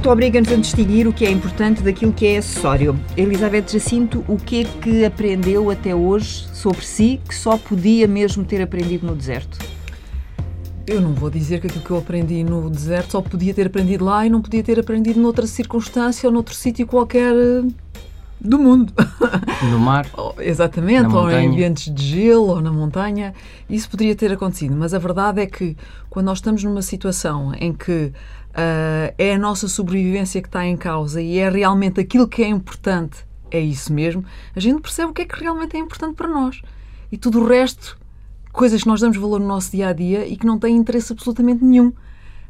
[0.00, 2.98] deserto obriga-nos a distinguir o que é importante daquilo que é acessório.
[3.16, 8.44] Elizabeth Jacinto, o que é que aprendeu até hoje sobre si que só podia mesmo
[8.44, 9.58] ter aprendido no deserto?
[10.86, 14.04] Eu não vou dizer que aquilo que eu aprendi no deserto só podia ter aprendido
[14.04, 17.68] lá e não podia ter aprendido noutra circunstância ou noutro sítio qualquer eh,
[18.40, 18.92] do mundo.
[19.70, 20.06] No mar.
[20.38, 23.34] Exatamente, ou em ambientes de gelo ou na montanha.
[23.68, 25.76] Isso poderia ter acontecido, mas a verdade é que
[26.08, 28.10] quando nós estamos numa situação em que
[28.50, 32.48] uh, é a nossa sobrevivência que está em causa e é realmente aquilo que é
[32.48, 36.28] importante, é isso mesmo, a gente percebe o que é que realmente é importante para
[36.28, 36.60] nós.
[37.10, 37.98] E tudo o resto,
[38.52, 41.12] coisas que nós damos valor no nosso dia a dia e que não têm interesse
[41.12, 41.92] absolutamente nenhum.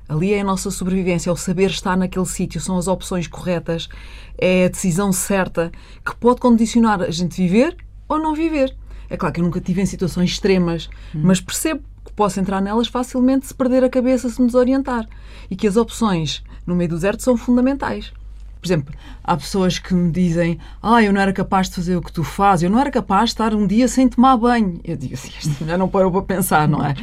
[0.08, 3.88] Ali é a nossa sobrevivência, é o saber estar naquele sítio, são as opções corretas,
[4.36, 5.70] é a decisão certa
[6.04, 7.76] que pode condicionar a gente viver
[8.08, 8.76] ou não viver.
[9.08, 11.20] É claro que eu nunca tive em situações extremas, hum.
[11.22, 15.08] mas percebo que posso entrar nelas facilmente se perder a cabeça, se me desorientar.
[15.50, 18.12] E que as opções no meio do deserto são fundamentais.
[18.60, 18.94] Por exemplo,
[19.24, 22.22] há pessoas que me dizem ah, eu não era capaz de fazer o que tu
[22.22, 24.78] fazes, eu não era capaz de estar um dia sem tomar banho.
[24.84, 26.94] Eu digo assim, esta mulher não parou para pensar, não é?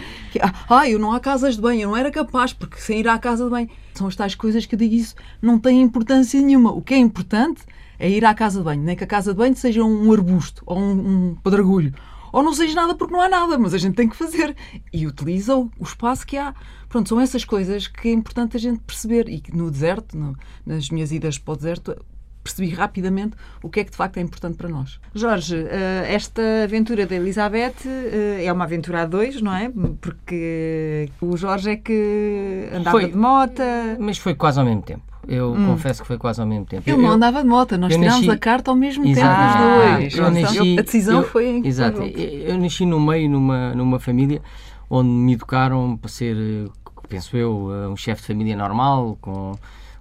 [0.70, 3.18] Ah, eu não há casas de banho, eu não era capaz, porque sem ir à
[3.18, 3.70] casa de banho.
[3.96, 6.72] São as tais coisas que eu digo isso, não tem importância nenhuma.
[6.72, 7.64] O que é importante
[7.98, 10.62] é ir à casa de banho, nem que a casa de banho seja um arbusto
[10.64, 10.92] ou um,
[11.30, 11.92] um pedregulho
[12.38, 14.56] ou não seja nada porque não há nada, mas a gente tem que fazer
[14.94, 16.54] e utiliza o, o espaço que há.
[16.88, 20.38] Pronto, são essas coisas que é importante a gente perceber e que no deserto, no,
[20.64, 22.06] nas minhas idas para o deserto,
[22.44, 25.00] percebi rapidamente o que é que de facto é importante para nós.
[25.16, 29.72] Jorge, eh, esta aventura da Elizabeth eh, é uma aventura a dois, não é?
[30.00, 33.64] Porque o Jorge é que andava foi, de moto.
[33.98, 35.02] Mas foi quase ao mesmo tempo.
[35.28, 35.68] Eu hum.
[35.68, 36.90] confesso que foi quase ao mesmo tempo.
[36.90, 38.30] Ele não andava de moto, nós tirámos nasci...
[38.30, 40.16] a carta ao mesmo tempo os dois.
[40.16, 40.80] Eu nasci...
[40.80, 41.28] A decisão eu...
[41.28, 42.02] foi em Exato.
[42.02, 44.42] Eu nasci no meio, numa, numa família
[44.90, 46.70] onde me educaram para ser,
[47.10, 49.52] penso eu, um chefe de família normal, com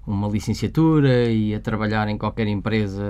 [0.06, 3.03] uma licenciatura e a trabalhar em qualquer empresa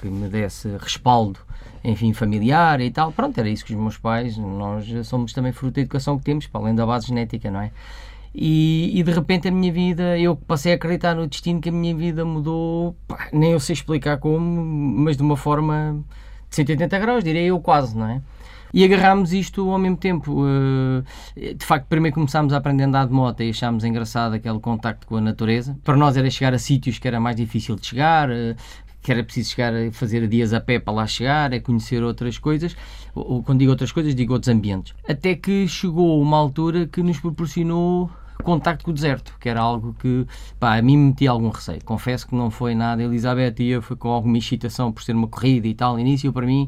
[0.00, 1.40] que me desse respaldo,
[1.82, 3.10] enfim, familiar e tal.
[3.10, 6.46] Pronto, era isso que os meus pais, nós somos também fruto da educação que temos,
[6.46, 7.72] para além da base genética, não é?
[8.34, 11.72] E, e, de repente a minha vida, eu passei a acreditar no destino que a
[11.72, 16.04] minha vida mudou, pá, nem eu sei explicar como, mas de uma forma
[16.50, 18.20] de 180 graus, direi eu quase, não é?
[18.72, 20.44] E agarrámos isto ao mesmo tempo.
[21.36, 24.58] Eh, de facto, primeiro começámos a aprender a andar de moto e achámos engraçado aquele
[24.58, 25.78] contacto com a natureza.
[25.84, 28.56] Para nós era chegar a sítios que era mais difícil de chegar, eh,
[29.00, 32.36] que era preciso chegar a fazer dias a pé para lá chegar, a conhecer outras
[32.36, 32.74] coisas,
[33.14, 34.92] ou quando digo outras coisas, digo outros ambientes.
[35.08, 38.10] Até que chegou uma altura que nos proporcionou
[38.42, 40.26] contacto com o deserto, que era algo que
[40.58, 41.82] pá, a mim me metia algum receio.
[41.84, 45.28] Confesso que não foi nada Elizabeth e eu fui com alguma excitação por ser uma
[45.28, 45.94] corrida e tal.
[45.94, 46.66] No início, para mim,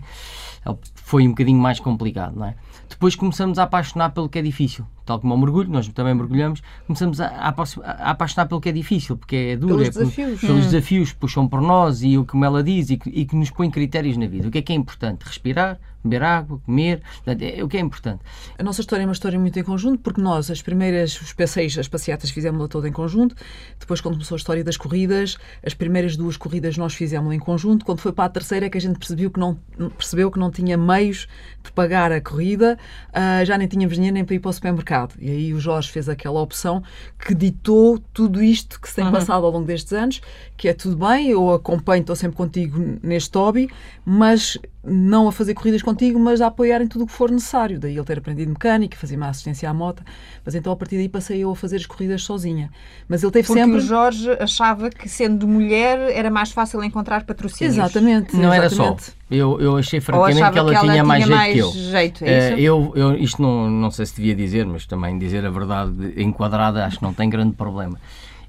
[0.95, 2.55] foi um bocadinho mais complicado, não é?
[2.89, 6.63] Depois começamos a apaixonar pelo que é difícil tal como o mergulho, nós também mergulhamos,
[6.87, 9.79] começamos a, a, a apaixonar pelo que é difícil, porque é duro.
[9.79, 10.41] Pelos é, desafios.
[10.41, 10.69] Pelos hum.
[10.69, 13.51] desafios que puxam por nós e o que ela diz e que, e que nos
[13.51, 14.49] põe critérios na vida.
[14.49, 15.25] O que é que é importante?
[15.25, 18.23] Respirar, beber água, comer, é, é, o que é importante.
[18.59, 21.77] A nossa história é uma história muito em conjunto, porque nós, as primeiras, os passeios,
[21.79, 23.35] as passeatas, fizemos-la toda em conjunto.
[23.79, 27.85] Depois, quando começou a história das corridas, as primeiras duas corridas nós fizemos em conjunto.
[27.85, 29.59] Quando foi para a terceira é que a gente percebeu que não,
[29.97, 31.27] percebeu que não tinha meios
[31.63, 32.79] de pagar a corrida,
[33.11, 34.96] uh, já nem tínhamos dinheiro nem para ir para o supermercado.
[35.19, 36.83] E aí o Jorge fez aquela opção
[37.19, 39.13] que ditou tudo isto que se tem uhum.
[39.13, 40.21] passado ao longo destes anos,
[40.57, 43.69] que é tudo bem, eu acompanho, estou sempre contigo neste hobby,
[44.05, 47.79] mas não a fazer corridas contigo, mas a apoiar em tudo o que for necessário.
[47.79, 50.03] Daí ele ter aprendido mecânica, fazer uma assistência à moto.
[50.45, 52.71] Mas então a partir daí passei eu a fazer as corridas sozinha.
[53.09, 53.79] Mas ele teve Porque sempre.
[53.79, 57.77] o Jorge achava que sendo mulher era mais fácil encontrar patrocínios.
[57.77, 58.37] Exatamente.
[58.37, 58.81] Não exatamente.
[58.81, 59.13] era só.
[59.29, 61.73] Eu, eu achei francamente que ela, que ela tinha, tinha, mais jeito mais que eu.
[61.73, 65.45] Jeito, é uh, eu, eu isto não, não sei se devia dizer, mas também dizer
[65.45, 67.99] a verdade enquadrada acho que não tem grande problema.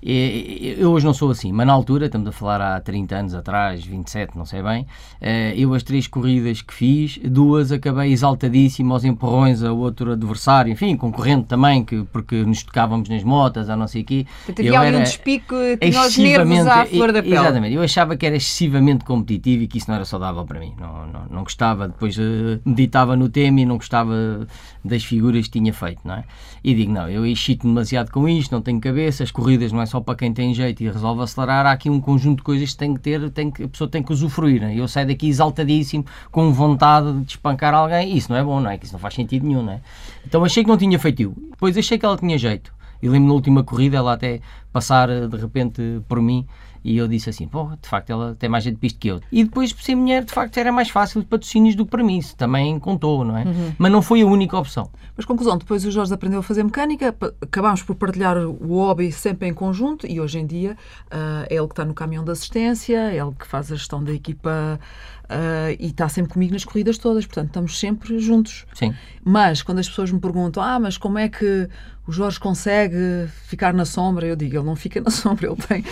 [0.02, 3.84] Eu hoje não sou assim, mas na altura, estamos a falar há 30 anos atrás,
[3.84, 4.86] 27, não sei bem,
[5.20, 10.72] eh, eu as três corridas que fiz, duas acabei exaltadíssimo aos empurrões a outro adversário,
[10.72, 14.26] enfim, concorrente também, que, porque nos tocávamos nas motas, a não sei o quê.
[14.58, 17.36] eu era um despico, tinha os nervos à flor da pele.
[17.36, 20.74] Exatamente, eu achava que era excessivamente competitivo e que isso não era saudável para mim.
[20.80, 24.48] Não, não, não gostava, depois uh, meditava no tema e não gostava
[24.88, 26.24] das figuras que tinha feito, não é?
[26.64, 29.86] E digo, não, eu excito demasiado com isto, não tenho cabeça, as corridas não é
[29.86, 32.78] só para quem tem jeito e resolve acelerar, há aqui um conjunto de coisas que
[32.78, 34.62] tem que ter, tem que, a pessoa tem que usufruir.
[34.62, 34.76] Né?
[34.76, 38.78] Eu saio daqui exaltadíssimo, com vontade de espancar alguém, isso não é bom, não é?
[38.78, 39.82] Que isso não faz sentido nenhum, não é?
[40.26, 41.34] Então achei que não tinha feitiço.
[41.52, 42.74] Depois achei que ela tinha jeito.
[43.02, 44.42] E lembro na última corrida ela até
[44.74, 46.46] passar de repente por mim
[46.84, 49.22] E eu disse assim, pô, de facto ela tem mais gente visto que eu.
[49.32, 52.04] E depois, por ser mulher, de facto era mais fácil de patrocínios do que para
[52.04, 53.44] mim, isso também contou, não é?
[53.44, 53.74] Uhum.
[53.78, 54.90] Mas não foi a única opção.
[55.16, 59.48] Mas conclusão, depois o Jorge aprendeu a fazer mecânica, acabámos por partilhar o hobby sempre
[59.48, 60.78] em conjunto e hoje em dia
[61.08, 64.04] uh, é ele que está no caminhão de assistência, é ele que faz a gestão
[64.04, 64.80] da equipa
[65.26, 68.66] uh, e está sempre comigo nas corridas todas, portanto estamos sempre juntos.
[68.74, 68.94] Sim.
[69.24, 71.68] Mas quando as pessoas me perguntam, ah, mas como é que
[72.08, 74.26] o Jorge consegue ficar na sombra?
[74.26, 75.84] Eu digo, ele não fica na sombra, ele tem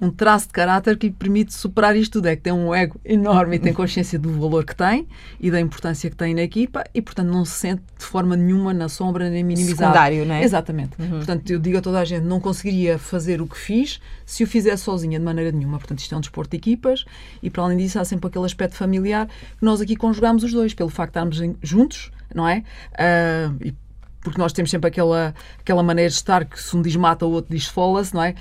[0.00, 2.26] um traço de caráter que lhe permite superar isto tudo.
[2.26, 5.06] É que tem um ego enorme e tem consciência do valor que tem
[5.38, 8.74] e da importância que tem na equipa e, portanto, não se sente de forma nenhuma
[8.74, 9.78] na sombra nem minimizado.
[9.78, 10.42] Secundário, não é?
[10.42, 10.92] Exatamente.
[10.98, 11.10] Uhum.
[11.10, 14.46] Portanto, eu digo a toda a gente, não conseguiria fazer o que fiz se o
[14.46, 15.78] fizesse sozinha de maneira nenhuma.
[15.78, 17.04] Portanto, isto é um desporto de equipas
[17.42, 20.74] e, para além disso, há sempre aquele aspecto familiar que nós aqui conjugamos os dois,
[20.74, 22.64] pelo facto de estarmos juntos, não é?
[22.94, 23.74] Uh, e
[24.22, 27.30] porque nós temos sempre aquela, aquela maneira de estar que se um diz mata, o
[27.30, 28.34] outro diz fola-se, não é?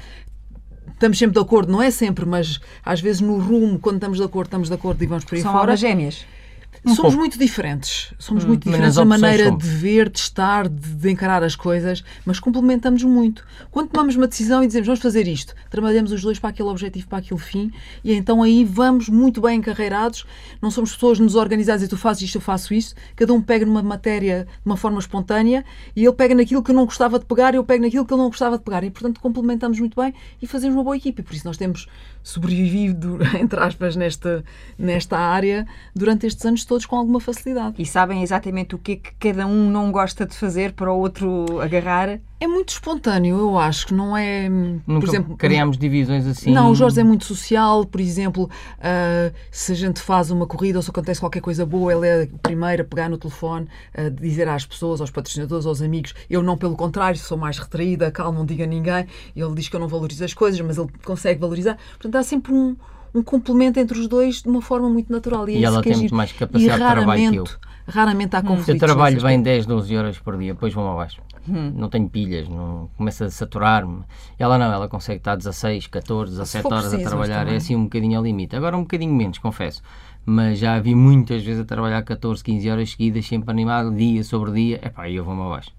[0.93, 4.23] estamos sempre de acordo, não é sempre, mas às vezes no rumo, quando estamos de
[4.23, 5.77] acordo, estamos de acordo e vamos por aí São fora.
[5.77, 6.25] São gêmeas.
[6.85, 7.17] Um somos pouco.
[7.17, 8.13] muito diferentes.
[8.17, 9.63] Somos hum, muito diferentes na maneira somos.
[9.63, 13.45] de ver, de estar, de, de, encarar as coisas, mas complementamos muito.
[13.69, 17.07] Quando tomamos uma decisão e dizemos vamos fazer isto, trabalhamos os dois para aquele objetivo,
[17.07, 17.71] para aquele fim,
[18.03, 20.25] e então aí vamos muito bem encarreirados.
[20.61, 22.95] Não somos pessoas nos organizadas e tu fazes isto, eu faço isso.
[23.15, 25.65] Cada um pega numa matéria de uma forma espontânea
[25.95, 28.13] e ele pega naquilo que eu não gostava de pegar e eu pego naquilo que
[28.13, 28.83] ele não gostava de pegar.
[28.83, 31.21] E portanto complementamos muito bem e fazemos uma boa equipe.
[31.21, 31.87] Por isso nós temos
[32.23, 34.43] sobrevivido, entre aspas, nesta,
[34.77, 37.75] nesta área durante estes anos todos com alguma facilidade.
[37.77, 40.99] E sabem exatamente o que é que cada um não gosta de fazer para o
[40.99, 42.19] outro agarrar?
[42.41, 44.47] É muito espontâneo, eu acho que não é.
[44.47, 46.51] Nunca por exemplo, criamos divisões assim.
[46.51, 50.79] Não, o Jorge é muito social, por exemplo, uh, se a gente faz uma corrida
[50.79, 54.07] ou se acontece qualquer coisa boa, ele é o primeiro a pegar no telefone, a
[54.07, 56.13] dizer às pessoas, aos patrocinadores, aos amigos.
[56.29, 59.05] Eu não, pelo contrário, sou mais retraída, calma, não diga a ninguém.
[59.35, 61.77] Ele diz que eu não valorizo as coisas, mas ele consegue valorizar.
[61.91, 62.77] Portanto, há sempre um
[63.13, 65.47] um complemento entre os dois de uma forma muito natural.
[65.49, 67.47] E, é e ela tem muito mais capacidade de trabalho que eu.
[67.87, 68.69] Raramente há conflitos.
[68.69, 71.21] Eu trabalho bem 10, 12 horas por dia, depois vou abaixo.
[71.47, 71.73] Hum.
[71.75, 74.03] Não tenho pilhas, não começa a saturar-me.
[74.37, 77.47] Ela não, ela consegue estar 16, 14, 17 horas preciso, a trabalhar.
[77.47, 78.55] É assim um bocadinho ao limite.
[78.55, 79.81] Agora um bocadinho menos, confesso.
[80.23, 84.51] Mas já vi muitas vezes a trabalhar 14, 15 horas seguidas, sempre animado, dia sobre
[84.51, 84.79] dia.
[84.85, 85.71] Epá, eu vou-me abaixo.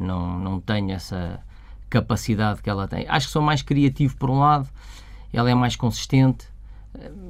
[0.00, 1.40] Não, não tenho essa
[1.88, 3.06] capacidade que ela tem.
[3.08, 4.68] Acho que sou mais criativo por um lado,
[5.32, 6.51] ela é mais consistente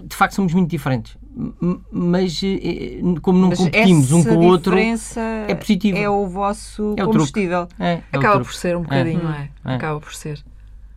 [0.04, 1.16] de facto somos muito diferentes
[1.90, 6.94] mas eh, como não mas competimos um com o outro é positivo é o vosso
[6.96, 9.50] é o combustível é, é acaba por ser um bocadinho é.
[9.64, 9.74] é.
[9.74, 10.44] acaba por ser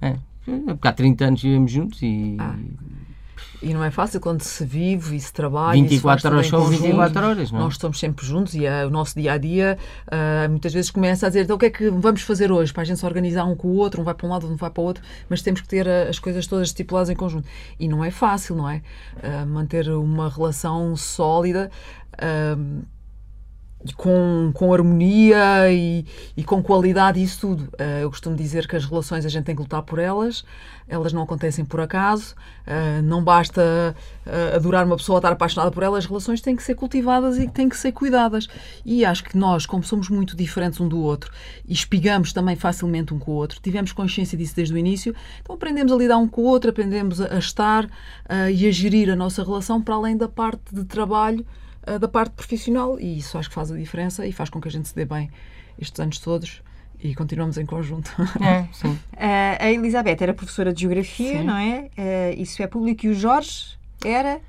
[0.02, 0.16] é.
[0.46, 2.56] porque há 30 anos vivemos juntos e ah.
[3.62, 5.82] E não é fácil quando se vive e se trabalha.
[5.82, 7.62] 24 horas são 24 horas, não é?
[7.64, 9.78] Nós estamos sempre juntos e uh, o nosso dia a dia
[10.08, 12.84] uh, muitas vezes começa a dizer então o que é que vamos fazer hoje para
[12.84, 14.70] a gente se organizar um com o outro, um vai para um lado, um vai
[14.70, 17.48] para o outro, mas temos que ter uh, as coisas todas estipuladas em conjunto.
[17.80, 18.82] E não é fácil, não é?
[19.48, 21.72] manter uma relação sólida
[23.94, 26.06] com, com harmonia e,
[26.36, 27.64] e, com qualidade isso tudo.
[27.74, 30.44] Uh, eu costumo dizer que as relações a gente tem que lutar por elas,
[30.88, 32.36] elas não acontecem por acaso,
[32.66, 33.96] uh, não basta
[34.26, 37.48] uh, adorar uma pessoa, estar apaixonada por ela, as relações têm que ser cultivadas e
[37.48, 38.48] têm que ser cuidadas.
[38.86, 41.32] E acho que nós, como somos muito diferentes um do outro
[41.68, 45.56] e espigamos também facilmente um com o outro, tivemos consciência disso desde o início, então
[45.56, 47.88] aprendemos a lidar um com o outro, aprendemos a, a estar
[48.52, 51.46] e a gerir a nossa relação para além da parte de trabalho
[51.88, 54.68] uh, da parte profissional e isso acho que faz a diferença e faz com que
[54.68, 55.30] a gente se dê bem
[55.80, 56.62] estes anos todos
[57.02, 58.12] e continuamos em conjunto.
[58.42, 58.90] É, sim.
[59.14, 61.44] Uh, a Elizabeth era professora de Geografia, sim.
[61.44, 61.90] não é?
[61.98, 64.40] Uh, isso é público e o Jorge era?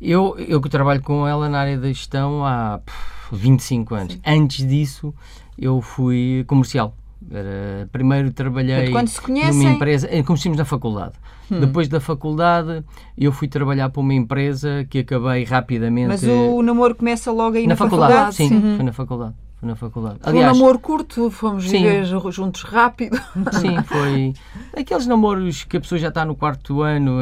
[0.00, 4.12] Eu, eu que trabalho com ela na área da gestão há pff, 25 anos.
[4.14, 4.20] Sim.
[4.26, 5.14] Antes disso,
[5.58, 6.94] eu fui comercial.
[7.30, 11.14] Era, primeiro trabalhei numa empresa, eh, conhecemos na faculdade.
[11.52, 11.60] Hum.
[11.60, 12.82] Depois da faculdade,
[13.16, 16.08] eu fui trabalhar para uma empresa que acabei rapidamente.
[16.08, 18.12] Mas o namoro começa logo aí na, na faculdade?
[18.12, 18.36] faculdade?
[18.36, 19.34] Sim, sim, foi na faculdade.
[19.60, 20.18] Foi na faculdade.
[20.22, 21.82] Aliás, um namoro curto, fomos sim.
[21.82, 23.16] viver juntos rápido.
[23.60, 24.34] Sim, foi.
[24.76, 27.18] Aqueles namoros que a pessoa já está no quarto ano,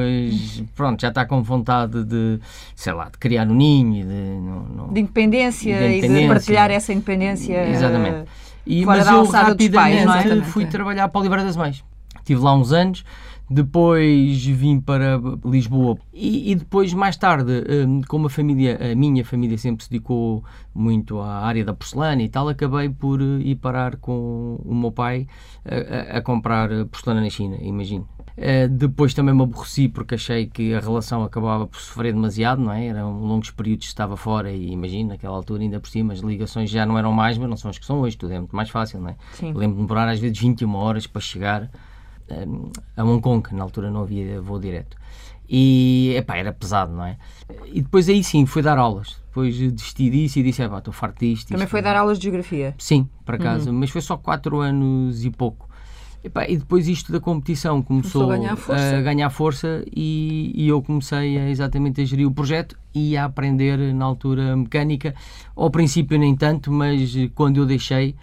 [0.75, 2.41] pronto, já está com vontade de,
[2.75, 6.29] sei lá, de criar um ninho, de, no, no, de, independência de independência e de
[6.29, 7.69] partilhar essa independência.
[7.69, 8.31] Exatamente.
[8.67, 10.43] E, mas eu rapidamente pais, é?
[10.43, 11.85] fui trabalhar para o Oliveira das Mães.
[12.21, 13.05] Estive lá uns anos,
[13.53, 19.25] depois vim para Lisboa e, e, depois mais tarde, hum, como a família, a minha
[19.25, 23.57] família sempre se dedicou muito à área da porcelana e tal, acabei por eh, ir
[23.57, 25.27] parar com o meu pai
[25.65, 28.07] a, a comprar porcelana na China, imagino.
[28.39, 32.73] Uh, depois também me aborreci porque achei que a relação acabava por sofrer demasiado, não
[32.73, 32.87] é?
[32.87, 36.71] Eram longos períodos que estava fora e imagino, naquela altura ainda por cima as ligações
[36.71, 38.71] já não eram mais, mas não são as que são hoje, tudo é muito mais
[38.71, 39.17] fácil, não é?
[39.43, 41.69] Lembro-me de demorar às vezes 21 horas para chegar
[42.97, 44.97] a Hong Kong, na altura não havia voo direto.
[45.49, 47.17] E, epá, era pesado, não é?
[47.67, 49.21] E depois aí sim, fui dar aulas.
[49.27, 51.49] Depois desisti disso e disse, estou farto disto.
[51.49, 52.75] Também foi dar aulas de Geografia?
[52.79, 53.79] Sim, para casa, uhum.
[53.79, 55.69] mas foi só 4 anos e pouco.
[56.23, 60.53] Epá, e depois isto da competição começou, começou a ganhar força, a ganhar força e,
[60.55, 65.15] e, eu comecei a, exatamente a gerir o projeto e a aprender na altura mecânica.
[65.57, 68.15] Ao princípio nem tanto, mas quando eu deixei,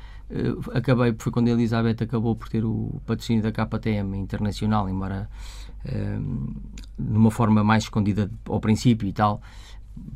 [0.74, 5.30] acabei, foi quando a Elizabeth acabou por ter o patrocínio da KTM internacional, embora
[5.86, 6.54] uh,
[6.98, 9.42] numa forma mais escondida ao princípio e tal.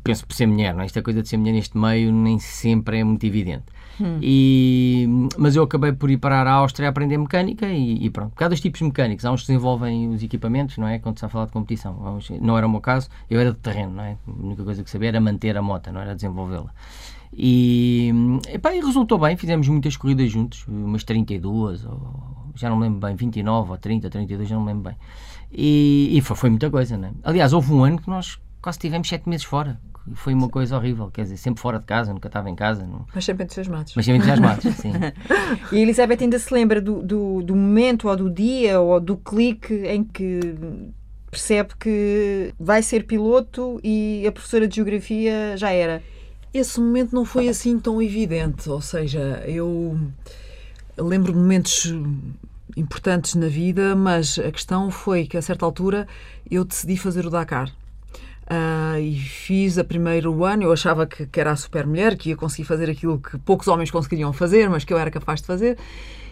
[0.04, 0.84] Penso por ser mulher, não é?
[0.84, 3.64] Esta coisa de ser mulher neste meio nem sempre é muito evidente.
[4.00, 4.18] Hum.
[4.22, 8.32] E, mas eu acabei por ir parar à Áustria a aprender mecânica e, e pronto.
[8.40, 9.24] Há dois tipos de mecânicos.
[9.24, 10.98] Há uns que desenvolvem os equipamentos, não é?
[10.98, 12.20] Quando se está a falar de competição.
[12.40, 14.16] Não era o meu caso, eu era de terreno, não é?
[14.26, 16.72] A única coisa que sabia era manter a moto, não era desenvolvê-la.
[17.32, 18.12] E,
[18.48, 23.00] epá, e resultou bem, fizemos muitas corridas juntos, umas 32, ou, já não me lembro
[23.00, 24.96] bem, 29 ou 30, 32, já não me lembro bem.
[25.50, 27.12] E, e foi, foi muita coisa, não é?
[27.22, 29.80] Aliás, houve um ano que nós quase tivemos 7 meses fora
[30.14, 32.84] foi uma coisa horrível, quer dizer, sempre fora de casa, nunca estava em casa.
[32.86, 33.06] Não...
[33.14, 33.94] Mas sempre entusiasmados.
[33.94, 34.92] Mas sempre entusiasmados, sim.
[35.70, 39.16] E a Elizabeth ainda se lembra do, do, do momento, ou do dia, ou do
[39.16, 40.40] clique em que
[41.30, 46.02] percebe que vai ser piloto e a professora de Geografia já era?
[46.52, 49.98] Esse momento não foi assim tão evidente, ou seja, eu
[50.98, 51.94] lembro momentos
[52.76, 56.06] importantes na vida, mas a questão foi que a certa altura
[56.50, 57.72] eu decidi fazer o Dakar.
[58.42, 62.30] Uh, e fiz a primeiro ano, eu achava que, que, era a super mulher, que
[62.30, 65.46] ia conseguir fazer aquilo que poucos homens conseguiriam fazer, mas que eu era capaz de
[65.46, 65.78] fazer.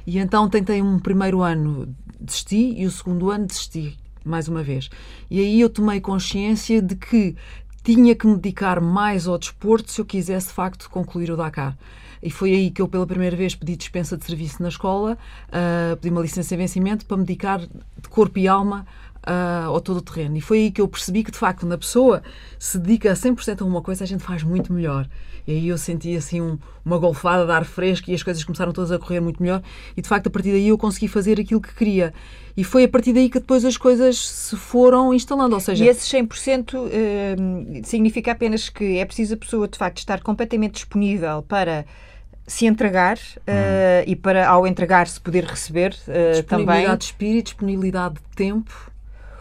[0.06, 4.90] E então tentei um primeiro ano, desisti, e o segundo ano desisti, mais uma vez.
[5.30, 7.36] E aí eu tomei consciência de que
[7.94, 11.76] tinha que me dedicar mais ao desporto se eu quisesse de facto concluir o Dakar.
[12.22, 15.16] E foi aí que eu, pela primeira vez, pedi dispensa de serviço na escola,
[15.48, 18.86] uh, pedi uma licença de vencimento para me dedicar de corpo e alma
[19.26, 20.36] uh, ao todo o terreno.
[20.36, 22.22] E foi aí que eu percebi que, de facto, na pessoa
[22.58, 25.08] se dedica a 100% a uma coisa, a gente faz muito melhor.
[25.46, 28.72] E aí eu senti assim um, uma golfada de ar fresco e as coisas começaram
[28.72, 29.62] todas a correr muito melhor.
[29.96, 32.12] E de facto, a partir daí eu consegui fazer aquilo que queria.
[32.60, 35.54] E foi a partir daí que depois as coisas se foram instalando.
[35.54, 39.96] Ou seja, e esse 100% uh, significa apenas que é preciso a pessoa de facto
[39.96, 41.86] estar completamente disponível para
[42.46, 46.66] se entregar uh, e para ao entregar se poder receber uh, disponibilidade também.
[46.66, 48.89] Disponibilidade de espírito, disponibilidade de tempo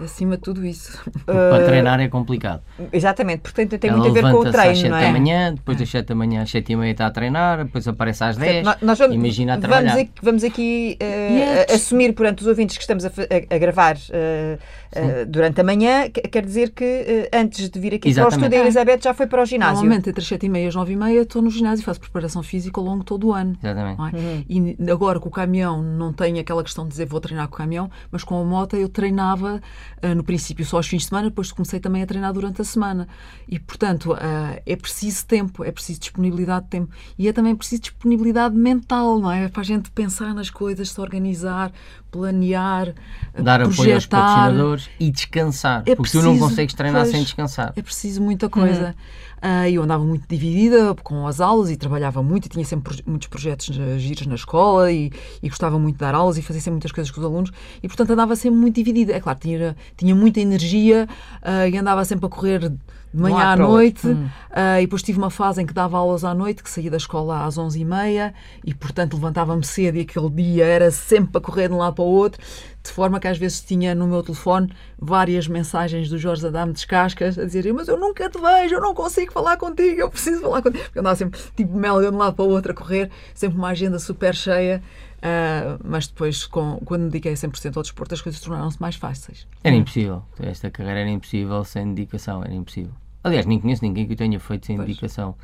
[0.03, 0.99] acima de tudo isso.
[1.25, 2.61] Para treinar é complicado.
[2.91, 5.01] Exatamente, portanto tem Ela muito a ver com o treino, às 7 não é?
[5.01, 7.87] da manhã, depois das 7 da manhã às 7 e meia está a treinar, depois
[7.87, 9.91] aparece às 10, nós vamos, imagina a trabalhar.
[9.91, 13.95] Vamos aqui, vamos aqui uh, assumir perante os ouvintes que estamos a, a, a gravar
[13.95, 18.31] uh, uh, durante a manhã, quer dizer que antes de vir aqui Exatamente.
[18.31, 19.75] para o estúdio, a Elizabeth já foi para o ginásio.
[19.75, 21.85] Normalmente entre as 7 e meia e as 9 e meia estou no ginásio e
[21.85, 23.57] faço preparação física ao longo de todo o ano.
[23.61, 23.99] Exatamente.
[23.99, 24.17] É?
[24.17, 24.77] Uhum.
[24.79, 27.57] E agora com o caminhão não tenho aquela questão de dizer vou treinar com o
[27.57, 29.61] caminhão, mas com a moto eu treinava
[30.15, 33.07] no princípio só aos fins de semana, depois comecei também a treinar durante a semana.
[33.47, 36.91] E, portanto, uh, é preciso tempo, é preciso disponibilidade de tempo.
[37.17, 39.47] E é também preciso disponibilidade mental, não é?
[39.49, 41.71] Para a gente pensar nas coisas, se organizar,
[42.11, 42.93] planear,
[43.33, 43.81] dar projetar.
[43.81, 45.81] apoio aos patrocinadores e descansar.
[45.81, 47.73] É porque preciso, tu não consegues treinar pois, sem descansar.
[47.75, 48.95] É preciso muita coisa.
[49.39, 53.29] Uh, eu andava muito dividida com as aulas e trabalhava muito e tinha sempre muitos
[53.29, 53.67] projetos
[53.97, 57.09] giros na escola e, e, gostava muito de dar aulas e fazia sempre muitas coisas
[57.09, 59.13] com os alunos e, portanto, andava sempre muito dividida.
[59.13, 61.07] É claro, tinha, tinha muita energia
[61.41, 62.69] uh, e andava sempre a correr
[63.13, 64.25] de manhã à noite, hum.
[64.25, 66.97] uh, e depois tive uma fase em que dava aulas à noite, que saía da
[66.97, 71.73] escola às 11h30 e, portanto, levantava-me cedo e aquele dia era sempre para correr de
[71.73, 72.41] um lado para o outro,
[72.83, 77.37] de forma que às vezes tinha no meu telefone várias mensagens do Jorge Adame Descascas
[77.37, 80.61] a dizer mas eu nunca te vejo, eu não consigo falar contigo, eu preciso falar
[80.61, 80.83] contigo.
[80.85, 83.57] Porque eu andava sempre tipo melga de um lado para o outro a correr, sempre
[83.57, 84.81] uma agenda super cheia.
[85.19, 89.45] Uh, mas depois, com, quando me dediquei 100% ao desporto, as coisas tornaram-se mais fáceis.
[89.63, 90.23] Era impossível.
[90.39, 92.93] Esta carreira era impossível sem dedicação, era impossível.
[93.21, 94.87] Aliás, nem conheço ninguém que o tenha feito sem pois.
[94.87, 95.35] dedicação.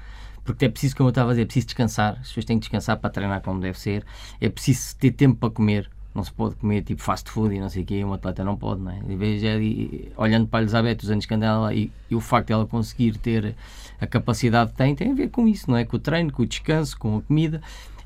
[0.46, 2.13] Porque é preciso, como eu estava a dizer, é preciso descansar.
[2.22, 4.06] As pessoas têm que descansar para treinar como deve ser.
[4.39, 5.89] É preciso ter tempo para comer.
[6.15, 8.03] Não se pode comer tipo fast food e não sei o quê.
[8.03, 9.00] Um atleta não pode, não é?
[9.07, 9.50] E veja,
[10.15, 12.65] olhando para a Elizabeth, os anos que anda lá e, e o facto de ela
[12.65, 13.53] conseguir ter
[14.00, 15.84] a capacidade que tem, tem a ver com isso, não é?
[15.84, 17.62] Com o treino, com o descanso, com a comida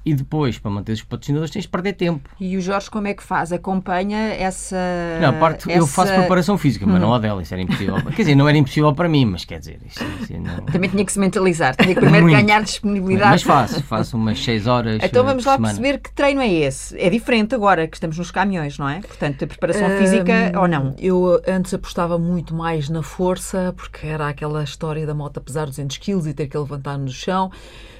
[0.09, 2.29] e depois, para manter os patrocinadores, tens de perder tempo.
[2.39, 3.53] E o Jorge como é que faz?
[3.53, 4.75] Acompanha essa.
[5.21, 5.79] Não, parte, essa...
[5.79, 6.99] eu faço preparação física, mas hum.
[6.99, 7.95] não a dela, isso era impossível.
[8.15, 9.79] quer dizer, não era impossível para mim, mas quer dizer.
[9.85, 10.65] Isso, isso não...
[10.65, 13.29] Também tinha que se mentalizar, tinha que primeiro ganhar disponibilidade.
[13.29, 14.99] Mas faço, faço umas 6 horas.
[15.03, 15.73] Então vamos lá semana.
[15.75, 16.99] perceber que treino é esse.
[16.99, 19.01] É diferente agora que estamos nos caminhões, não é?
[19.01, 20.95] Portanto, a preparação física ou não?
[20.97, 25.97] Eu antes apostava muito mais na força, porque era aquela história da moto pesar 200
[25.97, 27.51] kg e ter que levantar no chão.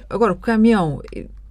[0.08, 1.00] Agora, o caminhão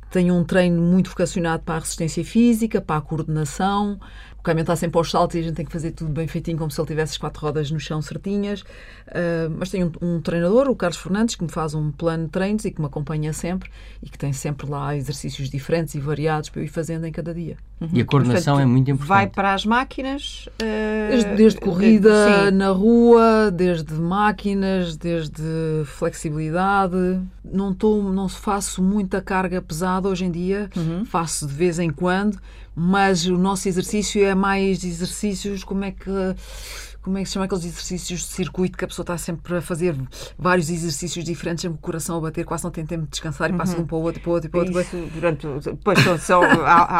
[0.09, 3.99] tenho um treino muito vocacionado para a resistência física, para a coordenação,
[4.39, 6.57] o caminhão está sempre aos saltos e a gente tem que fazer tudo bem feitinho,
[6.57, 8.61] como se ele tivesse as quatro rodas no chão certinhas.
[8.61, 12.29] Uh, mas tenho um, um, treinador, o Carlos Fernandes, que me faz um plano de
[12.29, 13.69] treinos e que me acompanha sempre
[14.01, 17.33] e que tem sempre lá exercícios diferentes e variados para eu ir fazendo em cada
[17.33, 17.57] dia.
[17.81, 17.89] Uhum.
[17.91, 19.09] E a coordenação Portanto, é muito importante.
[19.09, 20.47] Vai para as máquinas?
[20.53, 25.43] Uh, desde, desde, corrida na rua, desde máquinas, desde
[25.85, 27.19] flexibilidade.
[27.51, 31.05] Não, tô, não faço muita carga pesada hoje em dia, uhum.
[31.05, 32.37] faço de vez em quando,
[32.75, 36.09] mas o nosso exercício é mais exercícios, como é que
[37.09, 39.61] como é que se chama aqueles exercícios de circuito que a pessoa está sempre a
[39.61, 39.95] fazer
[40.37, 43.53] vários exercícios diferentes, sempre o coração a bater, quase não tem tempo de descansar e
[43.53, 43.81] passa uhum.
[43.81, 44.79] um para o outro, para o outro, para o outro.
[44.79, 46.41] Isso, durante, depois só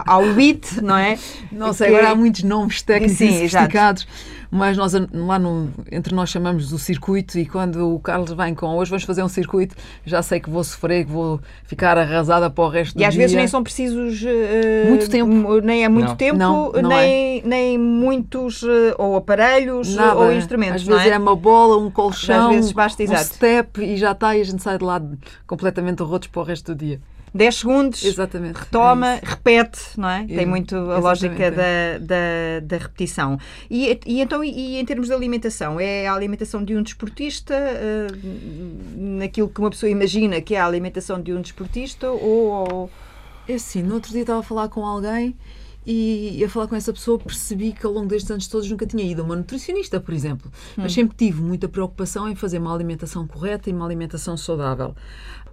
[0.08, 1.20] ao, beat, não é?
[1.51, 4.04] Não sei, agora há muitos nomes técnicos Sim, e sofisticados.
[4.04, 8.56] Exato mas nós lá no, entre nós chamamos do circuito e quando o Carlos vem
[8.56, 12.50] com hoje vamos fazer um circuito, já sei que vou sofrer, que vou ficar arrasada
[12.50, 13.06] para o resto do dia.
[13.06, 16.16] E às vezes nem são precisos uh, muito tempo, nem é muito não.
[16.16, 17.42] tempo, não, não nem, é.
[17.46, 20.20] nem muitos uh, ou aparelhos Nada.
[20.20, 20.82] ou instrumentos.
[20.82, 21.10] Às vezes é?
[21.10, 21.18] é?
[21.18, 24.62] uma bola, um colchão, às vezes basta, um step e já está e a gente
[24.62, 25.01] sai de lá
[25.46, 27.00] completamente rotos para o resto do dia.
[27.34, 30.25] 10 segundos, Exatamente, retoma, é repete, não é?
[30.25, 33.38] Tem muito a lógica da, da, da, repetição.
[33.70, 38.18] E, e então, e, em termos de alimentação, é a alimentação de um desportista, uh,
[38.96, 42.68] naquilo que uma pessoa imagina que é a alimentação de um desportista, ou.
[42.72, 42.89] ou...
[43.48, 45.36] É assim, no outro dia estava a falar com alguém
[45.91, 49.03] e a falar com essa pessoa percebi que ao longo destes anos todos nunca tinha
[49.03, 50.51] ido a uma nutricionista, por exemplo.
[50.77, 50.84] Hum.
[50.84, 54.93] Mas sempre tive muita preocupação em fazer uma alimentação correta e uma alimentação saudável.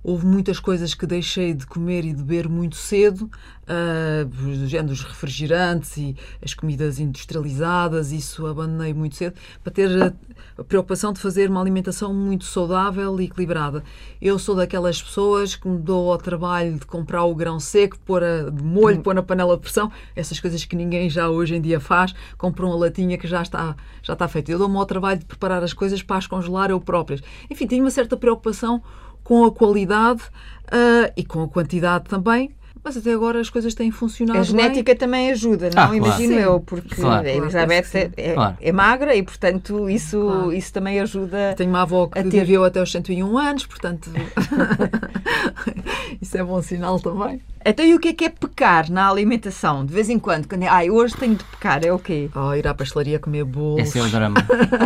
[0.08, 3.28] Houve muitas coisas que deixei de comer e de beber muito cedo,
[3.64, 9.34] uh, género os refrigerantes e as comidas industrializadas, isso abandonei muito cedo,
[9.64, 10.12] para ter a,
[10.58, 13.82] a, preocupação de fazer uma alimentação muito saudável e equilibrada.
[14.22, 18.22] Eu sou daquelas pessoas que me dou ao trabalho de comprar o grão seco, pôr
[18.22, 21.60] a, de molho, pôr na panela de pressão, essas coisas que ninguém já hoje em
[21.60, 24.52] dia faz, compro uma latinha que já está, já está feita.
[24.52, 27.20] Eu dou-me ao trabalho de preparar as coisas para as congelar eu próprias.
[27.50, 28.80] Enfim, tenho uma certa preocupação
[29.26, 32.54] com a qualidade uh, e com a quantidade também.
[32.86, 34.38] Mas até agora as coisas têm funcionado.
[34.38, 34.96] A genética bem.
[34.96, 35.90] também ajuda, não?
[35.90, 36.50] Ah, Imagino claro.
[36.52, 37.26] eu, porque claro.
[37.26, 38.12] a Elizabeth claro.
[38.16, 38.56] é, claro.
[38.60, 41.54] é, magra e, portanto, isso, isso também ajuda.
[41.56, 42.30] Tenho uma avó que ter...
[42.30, 44.08] viveu até os 101 anos, portanto,
[46.22, 47.42] isso é bom sinal também.
[47.64, 49.84] Então, e o que é que é pecar na alimentação?
[49.84, 52.30] De vez em quando, quando é, ai, hoje tenho de pecar, é o quê?
[52.36, 53.80] Oh, ir à pastelaria comer bolos.
[53.80, 54.36] Esse é o drama.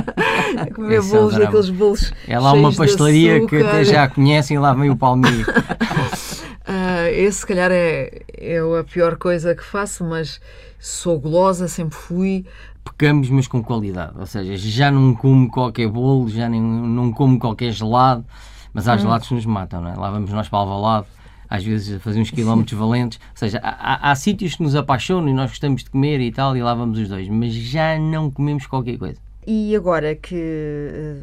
[0.75, 2.15] comer Esse bolos, é aqueles bolos.
[2.27, 5.45] É lá uma pastelaria que até já conhecem e lá vem o palmilho.
[6.71, 10.41] uh, esse, se calhar, é, é a pior coisa que faço, mas
[10.79, 12.47] sou golosa, sempre fui.
[12.85, 14.19] Pecamos, mas com qualidade.
[14.19, 18.25] Ou seja, já não como qualquer bolo, já nem, não como qualquer gelado,
[18.73, 18.99] mas há hum.
[18.99, 19.97] gelados que nos matam, não é?
[19.97, 21.07] Lá vamos nós para Alvalade
[21.51, 23.19] às vezes a fazer uns quilómetros valentes.
[23.19, 26.31] Ou seja, há, há, há sítios que nos apaixonam e nós gostamos de comer e
[26.31, 29.30] tal, e lá vamos os dois, mas já não comemos qualquer coisa.
[29.47, 30.35] E agora que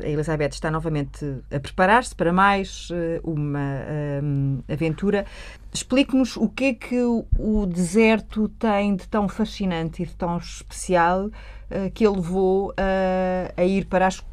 [0.02, 3.84] eh, a Elizabeth está novamente a preparar-se para mais eh, uma
[4.24, 5.24] um, aventura,
[5.72, 11.26] explique-nos o que é que o deserto tem de tão fascinante e de tão especial
[11.26, 14.26] uh, que ele levou uh, a ir para as, uh,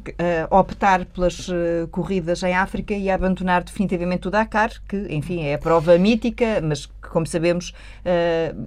[0.49, 1.47] optar pelas
[1.91, 6.59] corridas em África e a abandonar definitivamente o Dakar, que, enfim, é a prova mítica,
[6.63, 7.73] mas como sabemos,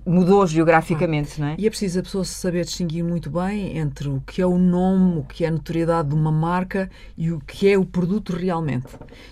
[0.07, 1.39] mudou geograficamente.
[1.39, 1.57] Não é?
[1.59, 5.19] E é preciso a pessoa saber distinguir muito bem entre o que é o nome,
[5.19, 8.87] o que é a notoriedade de uma marca e o que é o produto realmente.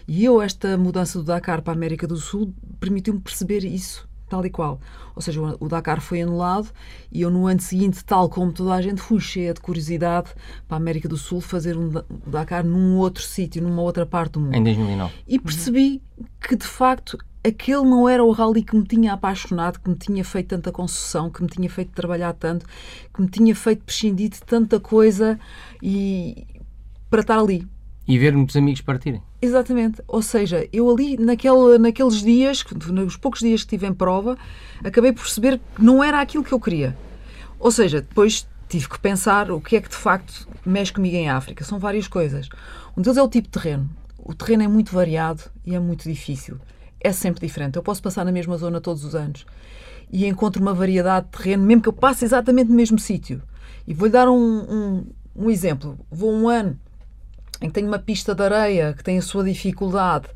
[0.07, 4.45] E eu, esta mudança do Dakar para a América do Sul, permitiu-me perceber isso tal
[4.45, 4.81] e qual.
[5.15, 6.69] Ou seja, o Dakar foi anulado
[7.13, 10.31] e eu no ano seguinte, tal como toda a gente, fui cheia de curiosidade
[10.67, 11.93] para a América do Sul fazer um
[12.27, 14.57] Dakar num outro sítio, numa outra parte do mundo.
[14.57, 15.15] Em 2009.
[15.27, 16.03] E percebi
[16.41, 20.25] que, de facto, aquele não era o rally que me tinha apaixonado, que me tinha
[20.25, 22.67] feito tanta concessão, que me tinha feito trabalhar tanto,
[23.15, 25.39] que me tinha feito prescindir de tanta coisa
[25.83, 26.47] e
[27.09, 27.67] para estar ali.
[28.09, 29.23] E ver muitos amigos partirem.
[29.41, 30.03] Exatamente.
[30.07, 34.37] Ou seja, eu ali, naquele, naqueles dias, nos poucos dias que estive em prova,
[34.85, 36.97] acabei por perceber que não era aquilo que eu queria.
[37.59, 41.29] Ou seja, depois tive que pensar o que é que de facto mexe comigo em
[41.29, 41.65] África.
[41.65, 42.49] São várias coisas.
[42.97, 43.89] Um deles é o tipo de terreno.
[44.19, 46.59] O terreno é muito variado e é muito difícil.
[47.07, 47.77] É sempre diferente.
[47.77, 49.47] Eu posso passar na mesma zona todos os anos
[50.11, 53.41] e encontro uma variedade de terreno, mesmo que eu passe exatamente no mesmo sítio.
[53.87, 55.97] E vou-lhe dar um, um, um exemplo.
[56.11, 56.77] Vou um ano
[57.63, 60.27] em que tem uma pista de areia que tem a sua dificuldade,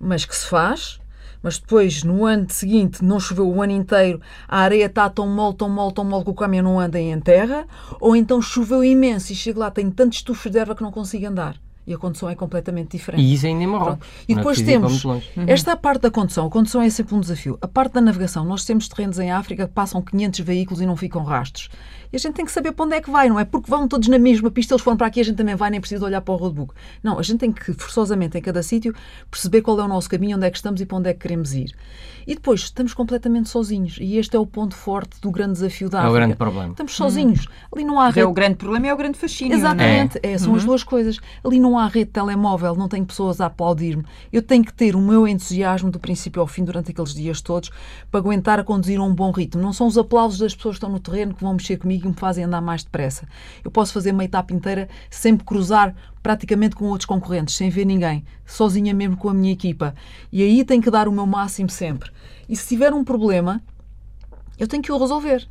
[0.00, 0.98] mas que se faz,
[1.40, 5.56] mas depois no ano seguinte não choveu o ano inteiro, a areia está tão mole,
[5.56, 7.68] tão mole, tão mole que o caminhão não anda em terra,
[8.00, 11.24] ou então choveu imenso e chego lá, tem tantos tufos de erva que não consigo
[11.24, 11.54] andar.
[11.86, 13.22] E a condução é completamente diferente.
[13.22, 13.96] E isso ainda é marrom.
[14.28, 15.04] E depois temos
[15.46, 16.46] esta é parte da condução.
[16.46, 17.58] A condução é sempre um desafio.
[17.62, 18.44] A parte da navegação.
[18.44, 21.70] Nós temos terrenos em África que passam 500 veículos e não ficam rastros.
[22.12, 23.44] E a gente tem que saber para onde é que vai, não é?
[23.44, 25.80] Porque vão todos na mesma pista, eles foram para aqui, a gente também vai, nem
[25.80, 26.74] precisa olhar para o roadbook.
[27.02, 28.94] Não, a gente tem que, forçosamente, em cada sítio,
[29.30, 31.20] perceber qual é o nosso caminho, onde é que estamos e para onde é que
[31.20, 31.74] queremos ir.
[32.26, 33.98] E depois, estamos completamente sozinhos.
[34.00, 36.08] E este é o ponto forte do grande desafio da África.
[36.08, 36.70] É o grande problema.
[36.70, 37.46] Estamos sozinhos.
[37.72, 38.20] Ali não há rede.
[38.20, 39.54] É o grande problema, é o grande fascínio.
[39.54, 39.56] é?
[39.56, 41.18] Exatamente, é, são as duas coisas.
[41.44, 44.04] Ali não há rede de telemóvel, não tenho pessoas a aplaudir-me.
[44.32, 47.70] Eu tenho que ter o meu entusiasmo do princípio ao fim durante aqueles dias todos
[48.10, 49.62] para aguentar a conduzir a um bom ritmo.
[49.62, 52.08] Não são os aplausos das pessoas que estão no terreno que vão mexer comigo e
[52.08, 53.26] me fazem andar mais depressa.
[53.64, 57.84] Eu posso fazer uma etapa inteira sem me cruzar praticamente com outros concorrentes, sem ver
[57.84, 59.94] ninguém, sozinha mesmo com a minha equipa.
[60.32, 62.10] E aí tenho que dar o meu máximo sempre.
[62.48, 63.62] E se tiver um problema,
[64.58, 65.46] eu tenho que o resolver.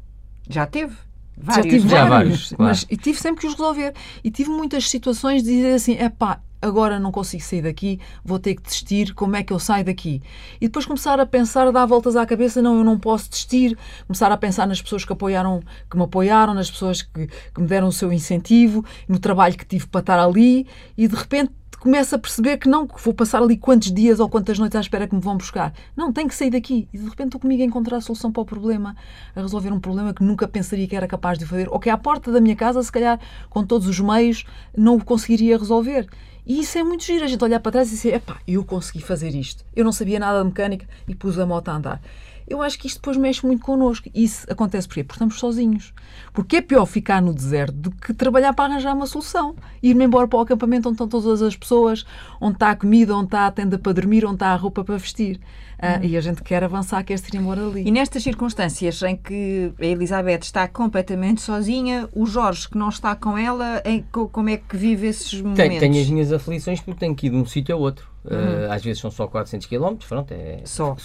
[0.49, 1.04] Já teve.
[1.37, 1.73] Já Vários.
[1.73, 2.63] tive Já vários, claro.
[2.63, 3.93] mas e tive sempre que os resolver.
[4.23, 8.39] E tive muitas situações de dizer assim: é pá, agora não consigo sair daqui, vou
[8.39, 10.21] ter que desistir, como é que eu saio daqui?
[10.59, 13.77] E depois começar a pensar, a dar voltas à cabeça: não, eu não posso desistir.
[14.07, 17.67] Começar a pensar nas pessoas que, apoiaram, que me apoiaram, nas pessoas que, que me
[17.67, 20.65] deram o seu incentivo, no trabalho que tive para estar ali,
[20.97, 21.51] e de repente
[21.85, 24.79] começo a perceber que não, que vou passar ali quantos dias ou quantas noites à
[24.79, 25.71] espera que me vão buscar.
[25.95, 26.89] Não, tenho que sair daqui.
[26.91, 28.95] E de repente estou comigo a encontrar a solução para o problema,
[29.35, 31.95] a resolver um problema que nunca pensaria que era capaz de fazer, ou que à
[31.95, 33.19] porta da minha casa, se calhar,
[33.51, 34.45] com todos os meios,
[34.75, 36.07] não o conseguiria resolver.
[36.43, 39.03] E isso é muito giro, a gente olhar para trás e dizer, epá, eu consegui
[39.03, 39.63] fazer isto.
[39.75, 42.01] Eu não sabia nada de mecânica e pus a moto a andar.
[42.47, 44.07] Eu acho que isto depois mexe muito connosco.
[44.13, 45.03] E isso acontece porquê?
[45.03, 45.93] Porque estamos sozinhos.
[46.31, 49.55] Porque é pior ficar no deserto do que trabalhar para arranjar uma solução.
[49.81, 52.05] Ir-me embora para o acampamento onde estão todas as pessoas,
[52.39, 54.95] onde está a comida, onde está a tenda para dormir, onde está a roupa para
[54.97, 55.39] vestir.
[55.77, 57.91] Ah, e a gente quer avançar, quer se ir embora E ali.
[57.91, 63.37] nestas circunstâncias em que a Elizabeth está completamente sozinha, o Jorge, que não está com
[63.37, 65.57] ela, em- co- como é que vive esses momentos?
[65.65, 68.07] Tenho, tenho as minhas aflições porque tenho que ir de um sítio a outro.
[68.25, 70.95] Uh, às vezes são só 400 km, pronto, é Só.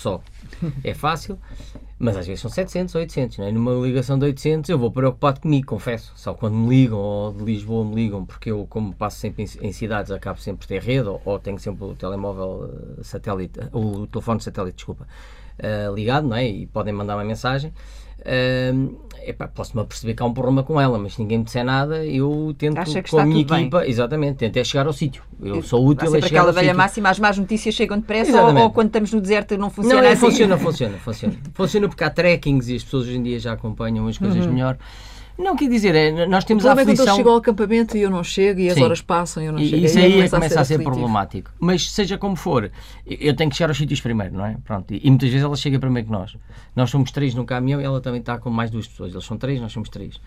[0.83, 1.39] É fácil,
[1.99, 3.39] mas às vezes são 700 ou 800.
[3.39, 3.53] Não é?
[3.53, 6.13] Numa ligação de 800 eu vou preocupado comigo, confesso.
[6.17, 9.69] Só quando me ligam ou de Lisboa me ligam, porque eu, como passo sempre em,
[9.69, 14.07] em cidades, acabo sempre ter rede ou, ou tenho sempre o telemóvel uh, satélite, o
[14.07, 15.07] telefone satélite, desculpa,
[15.59, 16.49] uh, ligado, não é?
[16.49, 17.73] E podem mandar uma mensagem.
[18.21, 21.65] Uh, epá, posso-me aperceber que há um problema com ela, mas se ninguém me disser
[21.65, 23.61] nada, eu tento Acha que com a minha tudo bem?
[23.63, 25.23] equipa, exatamente, tento é chegar ao sítio.
[25.43, 26.79] Eu sou útil sempre chegar aquela ao velha sítio.
[26.79, 30.09] máxima, as más notícias chegam depressa ou, ou quando estamos no deserto não funciona Não,
[30.11, 30.21] assim?
[30.21, 31.35] funciona, funciona, funciona.
[31.55, 34.77] Funciona porque há trackings e as pessoas hoje em dia já acompanham as coisas melhor.
[35.41, 37.17] Não, quer dizer, é, nós temos a problema é quando eu aflição...
[37.17, 38.83] chego ao acampamento e eu não chego e as Sim.
[38.83, 39.77] horas passam e eu não chego.
[39.77, 40.97] E isso aí que começa começa a ser aflitivo.
[40.97, 41.51] problemático.
[41.59, 42.71] Mas seja como for,
[43.07, 44.57] eu tenho que chegar aos sítios primeiro, não é?
[44.65, 44.93] Pronto.
[44.93, 46.37] E, e muitas vezes ela chega primeiro que nós.
[46.77, 49.13] Nós somos três no caminhão e ela também está com mais duas pessoas.
[49.13, 50.21] Eles são três, nós somos três.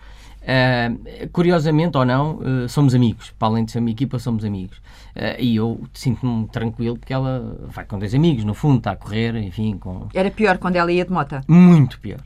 [0.46, 0.90] Ah,
[1.32, 3.32] curiosamente ou não, ah, somos amigos.
[3.38, 4.80] Para além de ser uma equipa, somos amigos.
[5.14, 8.96] Ah, e eu sinto-me tranquilo porque ela vai com dois amigos, no fundo, está a
[8.96, 11.40] correr, enfim, com, Era pior quando ela ia de moto.
[11.48, 12.20] muito pior.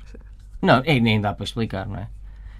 [0.60, 2.08] Não, é, nem dá para explicar, não é?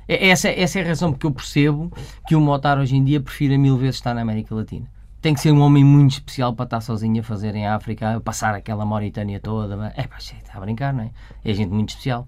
[0.08, 1.92] É- Essa, essa é a razão porque eu percebo
[2.26, 4.86] que o Motar hoje em dia prefira mil vezes estar na América Latina.
[5.20, 8.54] Tem que ser um homem muito especial para estar sozinho a fazer em África, passar
[8.54, 9.92] aquela Mauritânia toda.
[9.96, 11.10] É pá, está a brincar, não é?
[11.44, 12.26] É gente muito especial.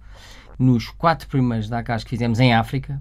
[0.58, 3.00] Nos quatro primeiros Dakars que fizemos em África,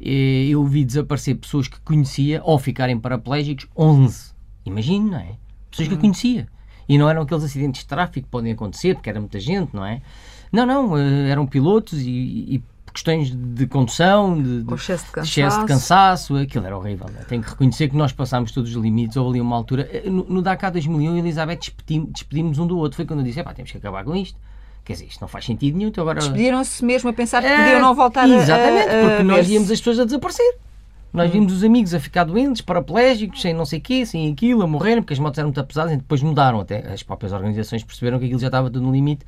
[0.00, 4.32] eh, eu vi desaparecer pessoas que conhecia ou ficarem paraplégicos 11.
[4.64, 5.34] Imagino, não é?
[5.70, 6.48] Pessoas que eu conhecia.
[6.88, 9.84] E não eram aqueles acidentes de tráfico que podem acontecer, porque era muita gente, não
[9.84, 10.00] é?
[10.50, 12.62] Não, não, eh, eram pilotos e, e
[12.98, 17.06] questões de condução, de, de excesso de excesso de cansaço, aquilo era horrível.
[17.12, 17.24] não é?
[17.24, 19.88] Tenho que reconhecer que nós passámos todos os limites, houve ali uma altura.
[19.92, 22.96] eh, No, no Dakar 2001, eu e a Elizabeth despedimos, despedimos um do outro.
[22.96, 24.36] Foi quando eu disse: "Epá, temos que acabar com isto.
[24.84, 25.88] Quer dizer, isto não faz sentido nenhum.
[25.90, 26.18] Então agora.
[26.20, 29.46] Despediram-se mesmo a pensar que É, podiam não voltar a- Exatamente, a, a porque nós
[29.46, 30.56] víamos as pessoas a desaparecer.
[31.12, 34.62] Nós vimos os amigos a ficar doentes, paraplégicos, sem não sei o quê, sem aquilo,
[34.62, 36.86] a morrerem, porque as motos eram muito pesadas, e depois mudaram até.
[36.92, 39.24] As próprias organizações perceberam que aquilo já estava tudo no limite,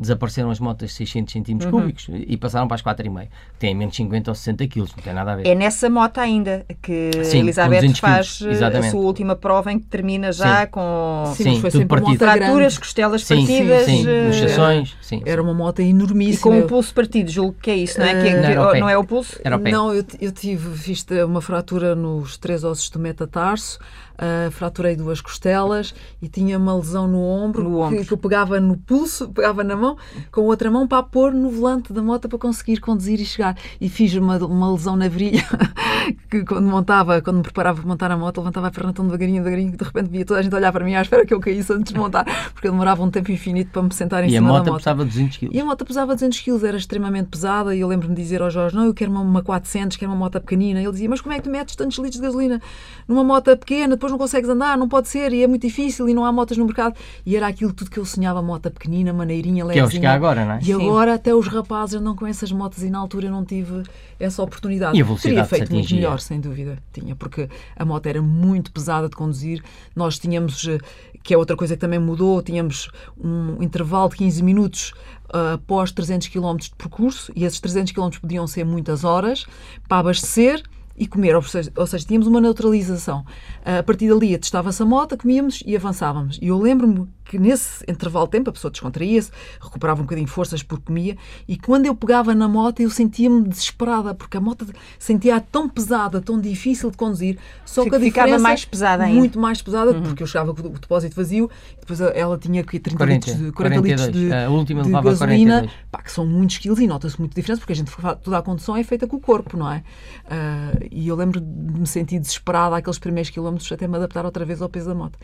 [0.00, 1.80] desapareceram as motos de 600 centímetros Uhum.
[1.80, 5.12] cúbicos e passaram para as 4,5, que têm menos 50 ou 60 quilos, não tem
[5.12, 5.46] nada a ver.
[5.46, 9.36] É nessa moto ainda que a Sim, com Elizabeth 200 faz quilos, a sua última
[9.36, 10.70] prova em que termina já Sim.
[10.70, 12.18] com Sim, Sim, foi tudo partido.
[12.18, 15.22] fraturas, costelas Sim, partidas sim, eh, luxações, sim.
[15.26, 16.42] Era uma moto e enormíssima.
[16.42, 18.10] com Eu- o pulso partido, julgo que é isso, não é?
[18.12, 18.80] Que é- Eh, que- Não, era o pé.
[18.80, 19.38] não é o pulso?
[19.44, 19.70] Era o pé.
[19.70, 23.78] Não, eu, eu tive visto uma fratura nos três ossos do metatarso,
[24.22, 28.04] ah, fraturei duas costelas e tinha uma lesão no ombro, No que- ombro.
[28.04, 29.96] Que, eu pegava no pulso, pegava na mão,
[30.30, 33.56] com a outra mão para pôr no volante da moto para conseguir conduzir e chegar.
[33.80, 35.42] E fiz uma, uma lesão na virilha,
[36.30, 39.38] que quando montava, quando me preparava para montar a moto, levantava a perna tão devagarinho,
[39.42, 41.40] devagarinho, que de repente via toda a gente olhar para mim à espera que eu
[41.40, 44.36] caísse antes de montar, porque eu demorava um tempo infinito para me sentar em E
[44.36, 44.76] a cima da moto moto.
[44.78, 45.54] pesava 200 quilos.
[45.54, 47.74] E a moto pesava 200 kg, era extremamente pesada.
[47.74, 50.18] E eu lembro-me de dizer ao Jorge: Não, eu quero uma, uma 400, quero uma
[50.18, 50.80] moto pequenina.
[50.80, 52.60] Ele dizia: Mas como é que tu metes tantos litros de gasolina
[53.08, 53.94] numa moto pequena?
[53.96, 56.58] Depois não consegues andar, não pode ser, e é muito difícil, e não há motas
[56.58, 56.94] no mercado.
[57.24, 59.88] E era aquilo tudo que eu sonhava, mota pequenina, maneirinha, levezinha.
[59.88, 60.58] Que é o que há agora, não é?
[60.60, 60.74] E Sim.
[60.74, 63.82] agora até os rapazes andam com essas motas e na altura eu não tive
[64.18, 64.96] essa oportunidade.
[64.96, 66.78] E a velocidade Teria feito muito melhor, sem dúvida.
[66.92, 69.62] Tinha, porque a moto era muito pesada de conduzir.
[69.94, 70.78] Nós tínhamos, eh,
[71.22, 74.92] que é outra coisa que também mudou, tínhamos um intervalo de 15 minutos
[75.34, 79.46] uh, após 300 km de percurso e esses 300 km podiam ser muitas horas
[79.88, 80.62] para abastecer
[81.00, 83.24] e comer, ou seja, ou seja tínhamos uma neutralização.
[83.64, 86.38] A partir dali testava-se a moto, comíamos e avançávamos.
[86.42, 90.32] E eu lembro-me que nesse intervalo de tempo a pessoa descontraía-se, recuperava um bocadinho de
[90.32, 91.16] forças porque comia,
[91.46, 94.66] e quando eu pegava na moto eu sentia-me desesperada, porque a moto
[94.98, 99.16] sentia tão pesada, tão difícil de conduzir, só que a ficava mais pesada ainda.
[99.16, 100.02] Muito mais pesada, uhum.
[100.02, 103.52] porque eu chegava com o depósito vazio, depois ela tinha que 30 40, litros de,
[103.52, 104.06] 40 42.
[104.06, 107.60] litros de, a última de gasolina, pá, que são muitos quilos e nota-se muito diferença,
[107.60, 107.92] porque a gente
[108.24, 109.84] toda a condução é feita com o corpo, não é?
[110.24, 114.44] Uh, e eu lembro de me sentir desesperada aqueles primeiros quilómetros até me adaptar outra
[114.44, 115.16] vez ao peso da moto.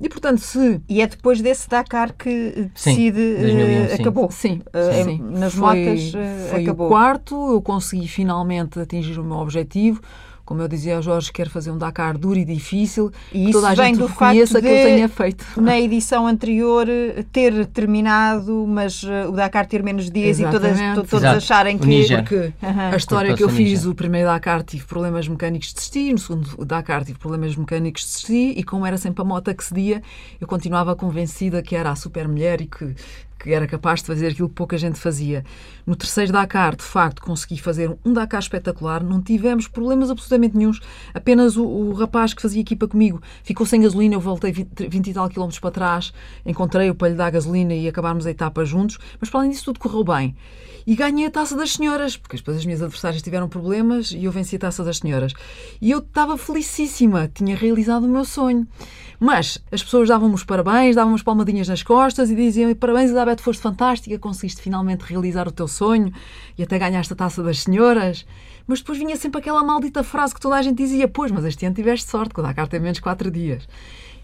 [0.00, 0.80] E portanto, se.
[0.88, 3.36] E é depois desse Dakar que decide.
[3.36, 4.30] Sim, 2001, uh, acabou.
[4.30, 5.20] Sim, uh, sim.
[5.22, 6.86] Nas foi, motas uh, foi acabou.
[6.86, 10.00] o quarto, eu consegui finalmente atingir o meu objetivo
[10.50, 13.68] como eu dizia ao Jorge, quero fazer um Dakar duro e difícil, e que toda
[13.68, 15.44] a gente reconheça que eu tenha feito.
[15.60, 16.88] Na edição anterior
[17.30, 20.80] ter terminado, mas uh, o Dakar ter menos dias Exatamente.
[20.80, 22.04] e todas, todos acharem que.
[22.16, 22.94] Porque uh -huh.
[22.94, 27.04] a história que eu fiz, o primeiro Dakar tive problemas mecânicos, desisti, no segundo Dakar
[27.04, 30.02] tive problemas mecânicos, desisti, e como era sempre a moto que cedia,
[30.40, 32.92] eu continuava convencida que era a super mulher e que
[33.42, 35.44] que era capaz de fazer aquilo que pouca gente fazia.
[35.86, 40.80] No terceiro Dakar, de facto, consegui fazer um Dakar espetacular, não tivemos problemas absolutamente nenhums,
[41.14, 45.06] apenas o, o rapaz que fazia equipa comigo ficou sem gasolina, eu voltei 20, 20
[45.06, 46.12] e tal quilómetros para trás,
[46.44, 49.80] encontrei-o para lhe dar gasolina e acabámos a etapa juntos, mas para além disso tudo
[49.80, 50.36] correu bem.
[50.86, 54.32] E ganhei a taça das senhoras, porque depois as minhas adversárias tiveram problemas e eu
[54.32, 55.32] venci a taça das senhoras.
[55.80, 58.66] E eu estava felicíssima, tinha realizado o meu sonho.
[59.18, 63.42] Mas as pessoas davam-me os parabéns, davam-me as palmadinhas nas costas e diziam: Parabéns, Elizabeth,
[63.42, 66.12] foste fantástica, conseguiste finalmente realizar o teu sonho
[66.58, 68.26] e até ganhaste a taça das senhoras.
[68.66, 71.64] Mas depois vinha sempre aquela maldita frase que toda a gente dizia: Pois, mas este
[71.64, 73.66] ano tiveste sorte, que o Dakar tem menos 4 dias.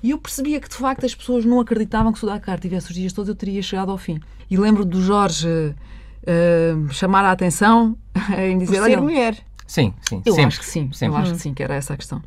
[0.02, 2.90] E eu percebia que de facto as pessoas não acreditavam que se o Dakar tivesse
[2.90, 4.20] os dias todos eu teria chegado ao fim.
[4.50, 7.96] E lembro do Jorge uh, chamar a atenção
[8.38, 9.36] em dizer: Por ser mulher.
[9.66, 10.22] Sim, sim.
[10.24, 10.92] Eu sempre, acho que sim.
[10.92, 11.18] Sempre.
[11.18, 12.22] Eu acho que sim, que era essa a questão.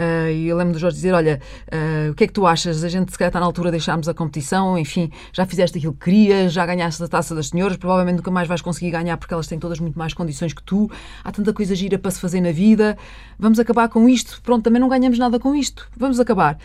[0.00, 2.82] Uh, e eu lembro do Jorge dizer: Olha, uh, o que é que tu achas?
[2.82, 5.92] A gente se calhar está na altura de deixarmos a competição, enfim, já fizeste aquilo
[5.92, 9.34] que querias, já ganhaste a taça das senhoras, provavelmente nunca mais vais conseguir ganhar porque
[9.34, 10.90] elas têm todas muito mais condições que tu,
[11.22, 12.96] há tanta coisa gira para se fazer na vida,
[13.38, 14.40] vamos acabar com isto.
[14.42, 16.56] Pronto, também não ganhamos nada com isto, vamos acabar.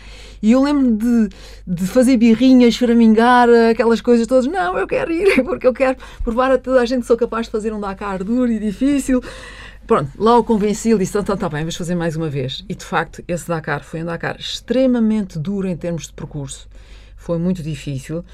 [0.42, 1.28] E eu lembro de,
[1.66, 6.50] de fazer birrinhas, choramingar, aquelas coisas todas: Não, eu quero ir porque eu quero provar
[6.52, 9.20] a toda a gente que sou capaz de fazer um Dakar duro e difícil.
[9.86, 12.64] Pronto, lá o convenci, ele disse, então está bem, vamos fazer mais uma vez.
[12.68, 16.68] E de facto, esse Dakar foi um Dakar extremamente duro em termos de percurso.
[17.26, 18.24] Foi muito difícil.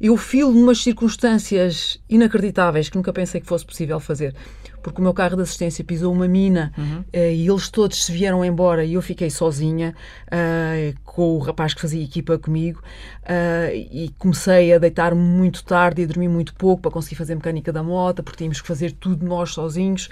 [0.00, 4.36] Eu filo numas circunstâncias inacreditáveis que nunca pensei que fosse possível fazer
[4.86, 7.00] porque o meu carro de assistência pisou uma mina uhum.
[7.00, 9.96] uh, e eles todos se vieram embora e eu fiquei sozinha
[10.28, 12.80] uh, com o rapaz que fazia equipa comigo
[13.24, 17.34] uh, e comecei a deitar-me muito tarde e a dormir muito pouco para conseguir fazer
[17.34, 20.08] mecânica da moto, porque tínhamos que fazer tudo nós sozinhos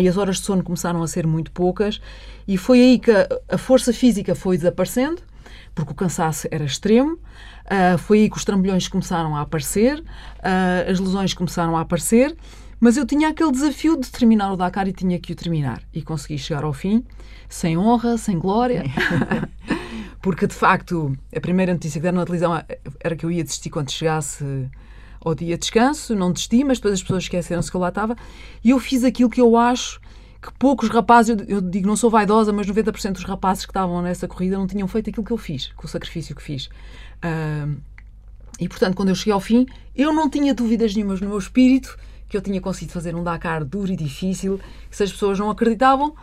[0.00, 2.00] e as horas de sono começaram a ser muito poucas
[2.46, 5.20] e foi aí que a, a força física foi desaparecendo
[5.76, 7.12] porque o cansaço era extremo.
[7.12, 12.36] Uh, foi aí que os trambolhões começaram a aparecer, uh, as lesões começaram a aparecer
[12.78, 15.82] mas eu tinha aquele desafio de terminar o Dakar e tinha que o terminar.
[15.94, 17.04] E consegui chegar ao fim,
[17.48, 18.84] sem honra, sem glória.
[20.20, 22.62] Porque, de facto, a primeira notícia que deram na televisão
[23.00, 24.44] era que eu ia desistir quando chegasse
[25.20, 26.14] ao dia de descanso.
[26.14, 28.14] Não desisti, mas depois as pessoas esqueceram-se que eu lá estava.
[28.62, 30.00] E eu fiz aquilo que eu acho
[30.40, 34.02] que poucos rapazes, eu, eu digo, não sou vaidosa, mas 90% dos rapazes que estavam
[34.02, 36.66] nessa corrida não tinham feito aquilo que eu fiz, com o sacrifício que fiz.
[37.24, 37.76] Uh,
[38.58, 41.96] e, portanto, quando eu cheguei ao fim, eu não tinha dúvidas nenhumas no meu espírito
[42.28, 44.58] que eu tinha conseguido fazer um Dakar duro e difícil,
[44.90, 46.14] que se as pessoas não acreditavam,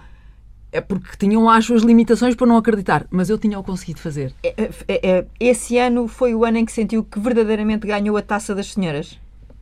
[0.72, 4.34] é porque tinham as suas limitações para não acreditar, mas eu tinha o conseguido fazer.
[4.44, 8.22] É, é, é, esse ano foi o ano em que sentiu que verdadeiramente ganhou a
[8.22, 9.20] taça das senhoras?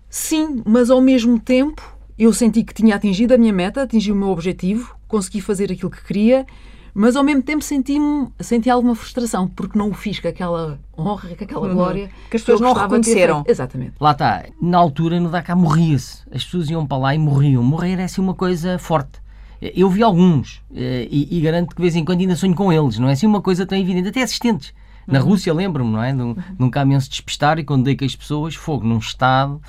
[0.09, 4.15] Sim, mas ao mesmo tempo eu senti que tinha atingido a minha meta, atingi o
[4.15, 6.45] meu objetivo, consegui fazer aquilo que queria
[6.93, 7.97] mas ao mesmo tempo senti,
[8.39, 11.73] senti alguma frustração, porque não o fiz com aquela honra, com aquela uhum.
[11.73, 13.43] glória que as pessoas não reconheceram.
[13.47, 13.93] Exatamente.
[13.99, 16.23] Lá está, na altura no Dakar morria-se.
[16.31, 17.63] As pessoas iam para lá e morriam.
[17.63, 19.21] Morrer é assim uma coisa forte.
[19.61, 22.73] Eu vi alguns eh, e, e, garanto que de vez em quando ainda sonho com
[22.73, 24.73] eles, não é assim uma coisa tão evidente, até assistentes.
[25.05, 25.27] Na uhum.
[25.27, 26.11] Rússia, lembro-me, não é?
[26.11, 29.61] Num, num caminhão se despistar e quando dei com as pessoas, fogo, num estado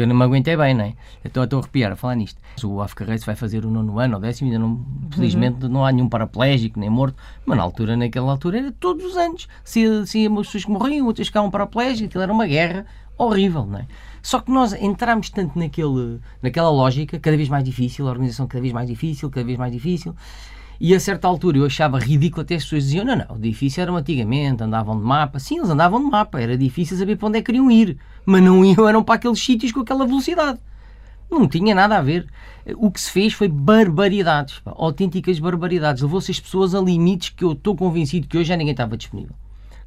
[0.00, 0.94] porque eu não me aguentei bem, não é?
[1.22, 2.40] Estou, estou a arrepiar a falar nisto.
[2.64, 5.70] O África Race vai fazer o nono ano ou décimo, ainda não, felizmente uhum.
[5.70, 9.46] não há nenhum paraplégico nem morto, mas na altura, naquela altura, era todos os anos.
[9.62, 12.86] Se, se umas pessoas que morriam, outras ficavam paraplégicas, aquilo era uma guerra
[13.18, 13.86] horrível, não é?
[14.22, 18.62] Só que nós entramos tanto naquele, naquela lógica, cada vez mais difícil, a organização cada
[18.62, 20.14] vez mais difícil, cada vez mais difícil,
[20.80, 23.82] e a certa altura eu achava ridículo até as pessoas diziam: não, não, o difícil
[23.82, 25.38] era antigamente, andavam de mapa.
[25.38, 28.42] Sim, eles andavam de mapa, era difícil saber para onde é que queriam ir, mas
[28.42, 30.58] não iam, eram para aqueles sítios com aquela velocidade.
[31.30, 32.26] Não tinha nada a ver.
[32.76, 36.02] O que se fez foi barbaridades, pá, autênticas barbaridades.
[36.02, 39.34] Levou-se as pessoas a limites que eu estou convencido que hoje já ninguém estava disponível.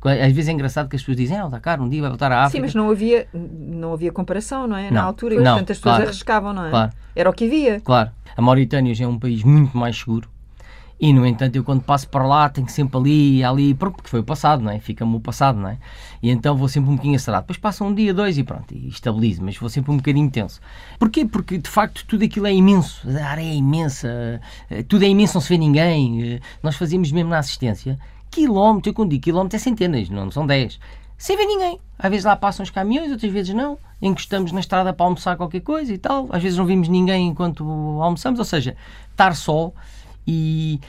[0.05, 2.31] Às vezes é engraçado que as pessoas dizem, ah, o Dakar um dia vai voltar
[2.31, 2.57] à África.
[2.57, 4.85] Sim, mas não havia, não havia comparação, não é?
[4.85, 6.69] Não, Na altura, e portanto as pessoas claro, arriscavam, não é?
[6.69, 6.91] Claro.
[7.15, 7.79] Era o que havia.
[7.79, 8.11] Claro.
[8.35, 10.29] A Mauritânia já é um país muito mais seguro.
[11.03, 14.23] E, no entanto, eu quando passo para lá tenho sempre ali, ali, porque foi o
[14.23, 14.79] passado, não é?
[14.79, 15.77] Fica-me o passado, não é?
[16.21, 17.43] E então vou sempre um bocadinho acelerado.
[17.43, 20.61] Depois passa um dia, dois e pronto, e estabilizo, mas vou sempre um bocadinho tenso.
[20.97, 21.25] Porquê?
[21.25, 23.05] Porque, de facto, tudo aquilo é imenso.
[23.19, 24.39] A área é imensa,
[24.69, 26.35] eh, tudo é imenso, não se vê ninguém.
[26.35, 27.99] Eh, nós fazíamos mesmo na assistência
[28.31, 30.79] quilómetro, eu quando digo quilómetro é centenas, não são dez.
[31.17, 31.79] Sem ver ninguém.
[31.99, 33.77] Às vezes lá passam os caminhões, outras vezes não.
[34.01, 36.27] Encostamos na estrada para almoçar qualquer coisa e tal.
[36.31, 37.63] Às vezes não vimos ninguém enquanto
[38.01, 38.39] almoçamos.
[38.39, 38.75] Ou seja,
[39.11, 39.73] estar só
[40.27, 40.79] e,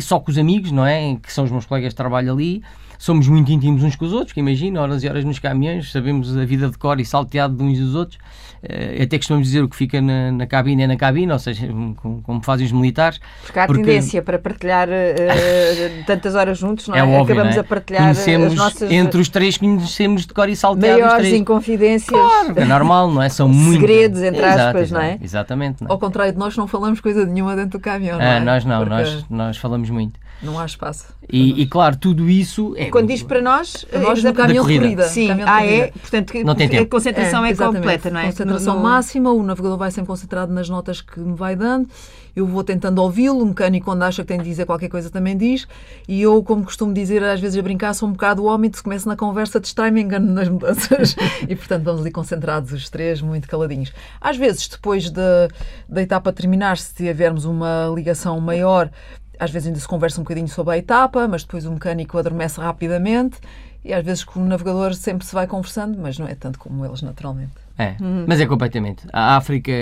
[0.00, 1.16] só com os amigos, não é?
[1.16, 2.62] Que são os meus colegas de trabalho ali.
[2.98, 6.36] Somos muito íntimos uns com os outros, que imagina, horas e horas nos caminhões, sabemos
[6.36, 8.18] a vida de cor e salteado de uns dos outros.
[8.64, 11.66] Uh, até costumamos dizer o que fica na, na cabine é na cabine, ou seja,
[11.96, 13.20] como, como fazem os militares.
[13.42, 13.82] Porque há porque...
[13.82, 17.00] tendência para partilhar uh, tantas horas juntos, não é?
[17.00, 17.60] é óbvio, Acabamos não é?
[17.60, 18.90] a partilhar conhecemos, as nossas...
[18.90, 21.00] Entre os três conhecemos de cor e salteado.
[21.00, 22.08] Maiores inconfidências.
[22.08, 23.28] Claro, é normal, não é?
[23.28, 24.34] São Segredos, muito...
[24.34, 25.18] entre aspas, exato, não é?
[25.20, 25.82] Exatamente.
[25.82, 25.92] Não é?
[25.92, 28.40] Ao contrário de nós, não falamos coisa nenhuma dentro do caminhão, não ah, é?
[28.40, 28.94] Nós não, Porque...
[28.94, 30.18] nós, nós falamos muito.
[30.42, 31.06] Não há espaço.
[31.30, 32.90] E, e, claro, tudo isso é.
[32.90, 35.04] Quando diz para nós, para nós no caminhão de corrida.
[35.04, 35.90] Sim, caminhão ah, é?
[35.90, 36.82] Portanto, não tem tempo.
[36.82, 38.26] a concentração é, é completa, não é?
[38.26, 38.88] Concentração no, no...
[38.88, 41.88] máxima, o navegador vai sempre concentrado nas notas que me vai dando.
[42.36, 45.36] Eu vou tentando ouvi-lo, o mecânico, quando acha que tem de dizer qualquer coisa, também
[45.36, 45.68] diz.
[46.08, 48.82] E eu, como costumo dizer, às vezes a brincar, sou um bocado o homem, se
[48.82, 51.14] começa na conversa, distrai-me, engano nas mudanças.
[51.48, 53.92] e portanto, vamos ali concentrados os três, muito caladinhos.
[54.20, 55.48] Às vezes, depois de,
[55.88, 58.90] da etapa terminar, se tivermos uma ligação maior,
[59.38, 62.60] às vezes ainda se conversa um bocadinho sobre a etapa, mas depois o mecânico adormece
[62.60, 63.38] rapidamente
[63.84, 66.84] e às vezes com o navegador sempre se vai conversando, mas não é tanto como
[66.84, 67.52] eles naturalmente.
[67.76, 68.24] É, uhum.
[68.26, 69.06] mas é completamente.
[69.12, 69.72] A África,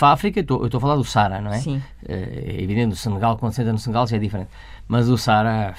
[0.00, 1.58] a África, eu estou a falar do Sara, não é?
[1.58, 1.80] Sim.
[2.06, 4.50] É evidente, o Senegal, quando se entra no Senegal, já é diferente.
[4.88, 5.74] Mas o Sara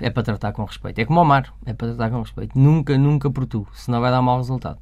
[0.00, 0.98] é para tratar com respeito.
[0.98, 2.58] É como o mar, é para tratar com respeito.
[2.58, 4.78] Nunca, nunca por tu, senão vai dar mau resultado.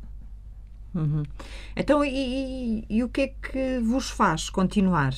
[0.95, 1.23] Uhum.
[1.77, 5.15] Então, e, e, e o que é que vos faz continuar?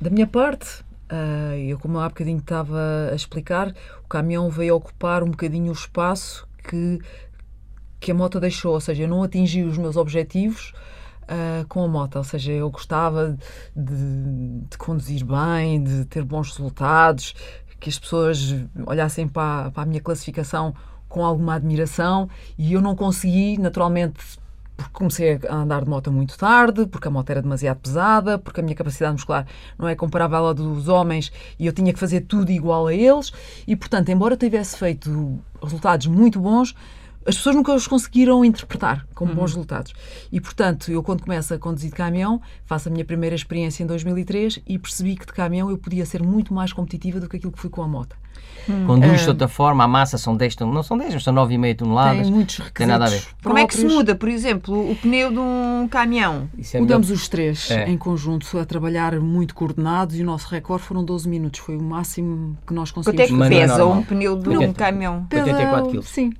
[0.00, 3.72] Da minha parte, Uh, eu, como há bocadinho estava a explicar,
[4.04, 6.98] o caminhão veio ocupar um bocadinho o espaço que,
[8.00, 10.72] que a moto deixou, ou seja, eu não atingi os meus objetivos
[11.22, 13.36] uh, com a moto, ou seja, eu gostava
[13.74, 17.34] de, de, conduzir bem, de ter bons resultados,
[17.78, 18.54] que as pessoas
[18.86, 20.74] olhassem para, para a minha classificação
[21.08, 24.20] com alguma admiração e eu não consegui, naturalmente,
[24.76, 28.60] porque comecei a andar de moto muito tarde, porque a moto era demasiado pesada, porque
[28.60, 29.46] a minha capacidade muscular
[29.78, 33.32] não é comparável à dos homens e eu tinha que fazer tudo igual a eles.
[33.66, 36.74] E, portanto, embora tivesse feito resultados muito bons,
[37.26, 39.56] as pessoas nunca os conseguiram interpretar como bons uhum.
[39.56, 39.92] resultados.
[40.30, 43.86] E, portanto, eu quando começo a conduzir de caminhão, faço a minha primeira experiência em
[43.86, 47.52] 2003 e percebi que de caminhão eu podia ser muito mais competitiva do que aquilo
[47.52, 48.16] que fui com a moto.
[48.68, 48.84] Hum.
[48.86, 52.22] Conduz de outra forma, a massa são 10 toneladas, não são 10, são 9,5 toneladas.
[52.22, 52.78] Tem muitos requisitos.
[52.78, 53.22] Tem nada a ver.
[53.42, 56.48] Como é que se muda, por exemplo, o pneu de um caminhão?
[56.72, 57.88] É Mudamos os três é.
[57.88, 61.60] em conjunto a trabalhar muito coordenados e o nosso recorde foram 12 minutos.
[61.60, 63.30] Foi o máximo que nós conseguimos.
[63.30, 65.26] Quanto é que pesa é um pneu de um caminhão?
[65.32, 66.02] 84 kg.
[66.02, 66.32] Sim.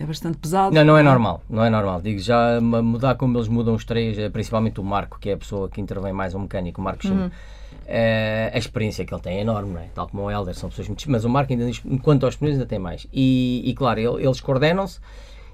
[0.00, 0.74] É bastante pesado.
[0.74, 2.00] Não, não é normal, não é normal.
[2.00, 5.36] Digo, já mudar como eles mudam os três, é principalmente o Marco, que é a
[5.36, 7.14] pessoa que intervém mais, o mecânico, o Marco Chum.
[7.14, 7.26] Uhum.
[7.26, 9.88] Uh, a experiência que ele tem é enorme, não é?
[9.94, 11.10] tal como o Helder, são pessoas muito.
[11.10, 13.06] Mas o Marco, ainda, enquanto aos pneus, ainda tem mais.
[13.12, 15.00] E, e claro, eles coordenam-se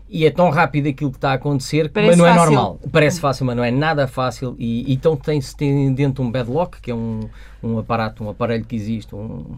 [0.09, 2.53] e é tão rápido aquilo que está a acontecer, Parece mas não é fácil.
[2.53, 2.81] normal.
[2.93, 4.55] Parece fácil, mas não é nada fácil.
[4.61, 7.29] E, então tem-se tem dentro um bedlock, que é um,
[7.61, 9.57] um aparato, um aparelho que existe, um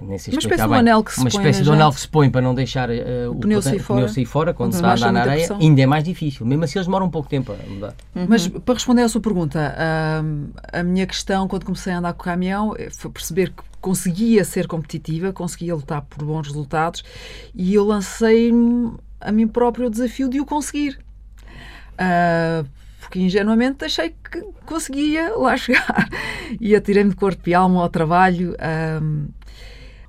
[0.00, 2.00] nem uma espécie de um anel que se uma põe espécie de um anel que
[2.00, 3.78] se põe para não deixar uh, o, pneu, sair
[4.24, 4.54] fora.
[4.54, 4.78] quando uhum.
[4.80, 5.58] se está a andar na areia, pressão.
[5.58, 6.46] ainda é mais difícil.
[6.46, 7.94] Mesmo assim, eles demoram um pouco de tempo a mudar.
[8.14, 8.26] Uhum.
[8.28, 12.22] Mas para responder à sua pergunta, uh, a minha questão quando comecei a andar com
[12.22, 17.02] o caminhão eh, foi perceber que conseguia ser competitiva, conseguia lutar por bons resultados
[17.54, 20.98] e eu lancei-me a mim próprio o desafio de o conseguir.
[21.94, 22.66] Uh,
[23.12, 26.08] porque ingenuamente achei que conseguia lá chegar.
[26.58, 28.56] E atirei-me de corpo e alma ao trabalho.
[29.02, 29.28] Um,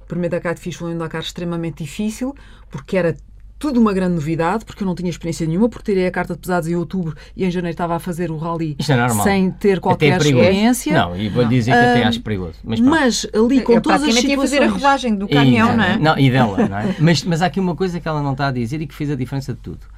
[0.04, 2.36] o primeiro Dakar de fiz foi um Dakar extremamente difícil,
[2.70, 3.16] porque era
[3.58, 6.40] tudo uma grande novidade, porque eu não tinha experiência nenhuma, porque tirei a carta de
[6.42, 10.12] pesados em outubro e em janeiro estava a fazer o rally é sem ter qualquer
[10.14, 10.94] é experiência.
[10.94, 12.56] Não, e vou dizer que até acho perigoso.
[12.62, 14.50] Mas, mas ali com eu, todas as situações...
[14.50, 15.98] fazer a rolagem do caminhão, e, não é?
[15.98, 16.96] Não, e dela, não é?
[17.00, 19.10] mas, mas há aqui uma coisa que ela não está a dizer e que fez
[19.10, 19.93] a diferença de tudo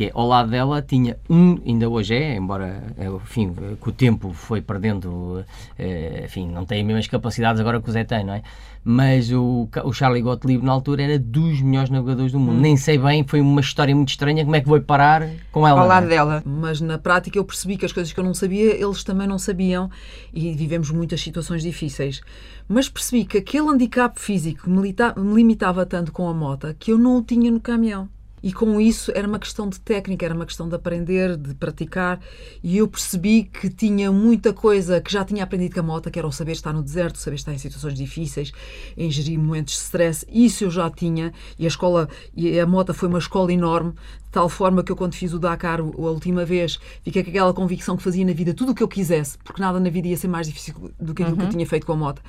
[0.00, 3.92] que é, ao lado dela tinha um, ainda hoje é, embora, é, enfim, com o
[3.92, 5.44] tempo foi perdendo,
[5.78, 8.42] eh, enfim, não tem as mesmas capacidades agora que o Zé tem, não é?
[8.82, 12.56] Mas o, o Charlie Gottlieb, na altura, era dos melhores navegadores do mundo.
[12.56, 12.60] Hum.
[12.62, 15.82] Nem sei bem, foi uma história muito estranha, como é que foi parar com ela?
[15.82, 16.08] Ao lado é?
[16.08, 16.42] dela.
[16.46, 19.38] Mas na prática eu percebi que as coisas que eu não sabia, eles também não
[19.38, 19.90] sabiam
[20.32, 22.22] e vivemos muitas situações difíceis.
[22.66, 26.96] Mas percebi que aquele handicap físico me, me limitava tanto com a moto que eu
[26.96, 28.08] não o tinha no caminhão.
[28.42, 32.20] E com isso era uma questão de técnica, era uma questão de aprender, de praticar.
[32.62, 36.18] E eu percebi que tinha muita coisa que já tinha aprendido com a moto, que
[36.18, 38.52] era o saber estar no deserto, saber estar em situações difíceis,
[38.96, 40.26] em gerir momentos de stress.
[40.30, 41.32] Isso eu já tinha.
[41.58, 44.96] E a escola, e a moto foi uma escola enorme, de tal forma que eu,
[44.96, 48.54] quando fiz o Dakar a última vez, fiquei com aquela convicção que fazia na vida
[48.54, 51.22] tudo o que eu quisesse, porque nada na vida ia ser mais difícil do que
[51.22, 51.36] aquilo uhum.
[51.36, 51.50] que eu uhum.
[51.50, 52.22] tinha feito com a moto.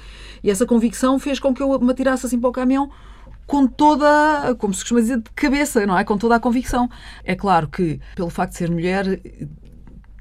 [0.43, 2.89] E essa convicção fez com que eu me atirasse assim para o caminhão
[3.52, 6.06] com toda, como se costuma dizer, de cabeça, não é?
[6.06, 6.89] Com toda a convicção.
[7.22, 9.20] É claro que, pelo facto de ser mulher,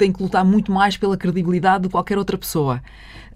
[0.01, 2.83] tem que lutar muito mais pela credibilidade de qualquer outra pessoa.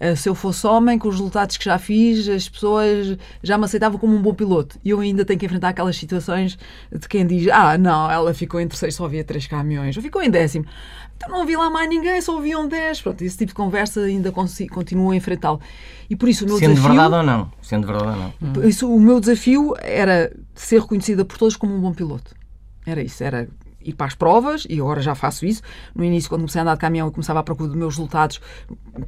[0.01, 3.63] Uh, se eu fosse homem, com os resultados que já fiz, as pessoas já me
[3.63, 4.77] aceitavam como um bom piloto.
[4.83, 6.57] E eu ainda tenho que enfrentar aquelas situações
[6.91, 10.21] de quem diz: Ah, não, ela ficou em terceiro, só havia três caminhões, ou ficou
[10.21, 10.65] em décimo.
[11.15, 13.01] Então não vi lá mais ninguém, só haviam dez.
[13.01, 15.61] Pronto, esse tipo de conversa ainda continuo a enfrentá-lo.
[16.09, 16.93] E por isso o meu Sendo desafio.
[16.93, 17.51] verdade ou não.
[17.61, 18.53] Sendo verdade ou não.
[18.53, 22.35] Por isso o meu desafio era ser reconhecida por todos como um bom piloto.
[22.85, 23.47] Era isso, era
[23.85, 25.61] ir para as provas, e agora já faço isso.
[25.93, 28.41] No início, quando comecei a andar de caminhão, eu começava a procurar dos meus resultados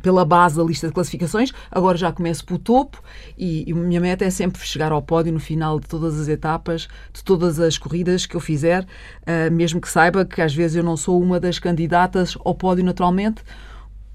[0.01, 1.51] pela base da lista de classificações.
[1.71, 3.01] Agora já começo pelo topo
[3.37, 6.27] e, e a minha meta é sempre chegar ao pódio no final de todas as
[6.27, 10.77] etapas, de todas as corridas que eu fizer, uh, mesmo que saiba que às vezes
[10.77, 13.41] eu não sou uma das candidatas ao pódio naturalmente,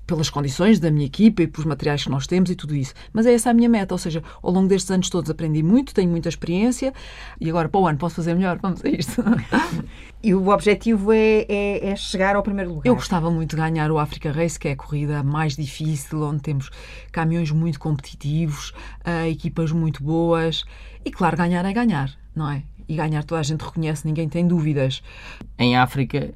[0.07, 2.95] pelas condições da minha equipa e pelos materiais que nós temos e tudo isso.
[3.13, 5.95] Mas é essa a minha meta, ou seja, ao longo destes anos todos aprendi muito,
[5.95, 6.93] tenho muita experiência
[7.41, 9.23] e agora para o ano posso fazer melhor, vamos a isto.
[10.25, 12.87] E o objetivo é, é, é, chegar ao primeiro lugar.
[12.87, 16.41] Eu gostava muito de ganhar o Africa Race, que é a corrida mais difícil, onde
[16.41, 16.71] temos
[17.11, 18.73] caminhões muito competitivos,
[19.05, 20.65] uh, equipas muito boas
[21.05, 22.63] e, claro, ganhar é ganhar, não é?
[22.89, 25.03] E ganhar toda a gente reconhece, ninguém tem dúvidas.
[25.59, 26.35] Em África, eh,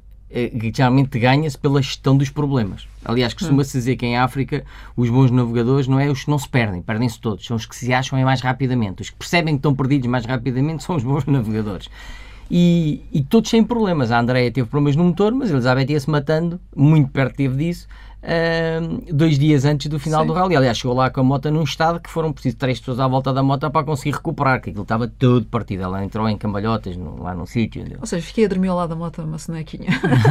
[0.73, 2.87] geralmente ganha-se pela gestão dos problemas.
[3.05, 4.65] Aliás, costuma-se dizer que em África
[4.97, 7.77] os bons navegadores não é os que não se perdem, perdem-se todos, são os que
[7.77, 9.03] se acham mais rapidamente.
[9.03, 11.89] Os que percebem que estão perdidos mais rapidamente são os bons navegadores.
[12.51, 14.13] E, e todos sem problemas.
[14.13, 17.89] A Andrea teve problemas no motor, mas a Elizabeth ia-se matando, muito perto teve disso
[18.27, 20.27] uh, dois dias antes do final Sim.
[20.27, 20.57] do rally.
[20.57, 23.33] Aliás, chegou lá com a moto num estado que foram preciso três pessoas à volta
[23.33, 25.83] da moto para conseguir recuperar, que aquilo estava todo partido.
[25.83, 27.85] Ela entrou em cambalhotas no, lá no sítio.
[28.01, 29.89] Ou seja, fiquei a dormir ao lado da moto, uma sonequinha.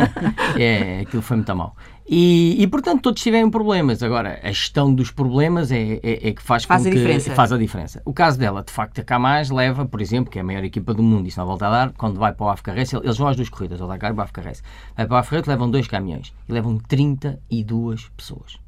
[0.60, 1.76] é, aquilo foi muito mal.
[2.08, 4.04] E, e, portanto todos tiveram problemas.
[4.04, 7.34] Agora, a gestão dos problemas é, é, é que faz, faz com a que diferença.
[7.34, 8.02] faz a diferença.
[8.06, 10.94] O caso dela, de facto, a Camaz leva, por exemplo, que é a maior equipa
[10.94, 13.28] do mundo, isso não volta a dar, quando vai para o Africa Race, eles vão
[13.28, 14.62] às duas corridas, ao Dakar e para o Africa Race.
[14.96, 18.60] Vai para o Africa Race, levam dois caminhões e levam 32 pessoas.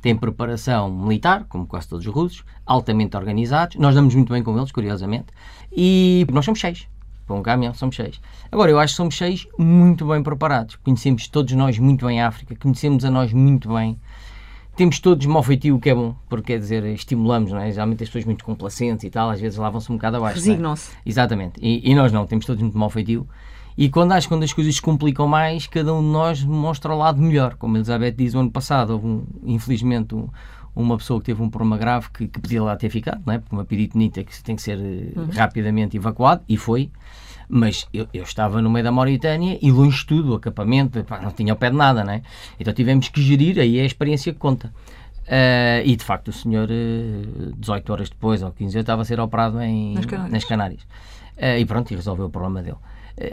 [0.00, 3.76] Tem preparação militar, como quase todos os russos, altamente organizados.
[3.76, 5.26] Nós damos muito bem com eles, curiosamente.
[5.72, 6.86] E nós somos seis
[7.28, 8.20] para um caminhão, somos seis.
[8.50, 10.76] Agora, eu acho que somos seis muito bem preparados.
[10.76, 13.96] Conhecemos todos nós muito bem a África, conhecemos a nós muito bem.
[14.74, 17.70] Temos todos mau feitio, o que é bom, porque quer dizer, estimulamos, não é?
[17.70, 20.38] Geralmente as pessoas muito complacentes e tal, às vezes lavam-se um bocado abaixo.
[20.38, 20.40] É?
[20.40, 20.92] Resignam-se.
[20.92, 21.00] É?
[21.04, 21.60] Exatamente.
[21.60, 23.28] E, e, nós não, temos todos muito mau feitio.
[23.76, 26.98] E quando acho quando as coisas se complicam mais, cada um de nós mostra o
[26.98, 27.56] lado melhor.
[27.56, 30.28] Como a Elizabeth diz, o ano passado houve, um, infelizmente, um,
[30.82, 33.38] uma pessoa que teve um problema grave que, que podia lá ter ficado, não é?
[33.38, 35.28] Porque uma peritonite que tem que ser eh, uhum.
[35.34, 36.90] rapidamente evacuado, e foi.
[37.48, 41.20] Mas eu, eu, estava no meio da Mauritânia e longe de tudo, o acampamento, pá,
[41.20, 42.22] não tinha o pé de nada, não é?
[42.60, 44.72] Então tivemos que gerir, aí é a experiência que conta.
[45.24, 49.04] Uh, e de facto o senhor, uh, 18 horas depois, ou 15 horas, estava a
[49.04, 50.32] ser operado em, nas Canárias.
[50.32, 50.82] Nas Canárias.
[51.36, 52.78] Uh, e pronto, e resolveu o problema dele.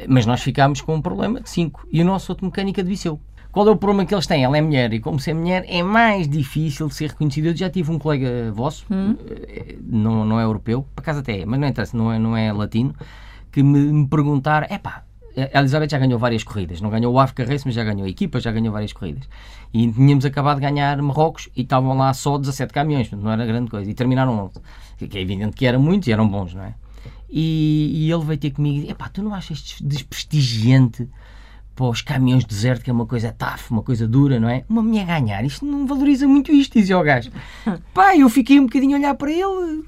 [0.08, 1.88] mas nós ficámos com um problema de 5.
[1.91, 3.20] E o nosso outro mecânico adoeceu.
[3.56, 4.43] Qual é o problema que eles têm?
[4.43, 7.47] Ela é mulher e, como ser mulher, é mais difícil de ser reconhecida.
[7.47, 9.16] Eu já tive um colega vosso, hum.
[9.26, 12.36] Eh, não, não é europeu, por acaso até é, mas não interessa, não é, não
[12.36, 12.93] é latino,
[13.53, 15.06] que me, me perguntar: é pá,
[15.53, 18.10] a Elizabeth já ganhou várias corridas, não ganhou o Africa Race, mas já ganhou a
[18.10, 19.24] equipa, já ganhou várias corridas.
[19.74, 23.72] E tínhamos acabado de ganhar Marrocos e estavam lá só 17 caminhões, não era grande
[23.72, 23.89] coisa.
[23.89, 24.51] E terminaram
[24.99, 26.76] 11, que é evidente que eram muitos e eram bons, não é?
[27.30, 31.08] E, e ele veio ter comigo e disse: tu não achas desprestigiante
[31.76, 34.64] para os caminhões de deserto, que é uma coisa tough, uma coisa dura, não é?
[34.70, 37.30] Uma mulher ganhar, isto não valoriza muito isto, dizia o gajo.
[37.94, 39.84] Pá, eu fiquei um bocadinho a olhar para ele.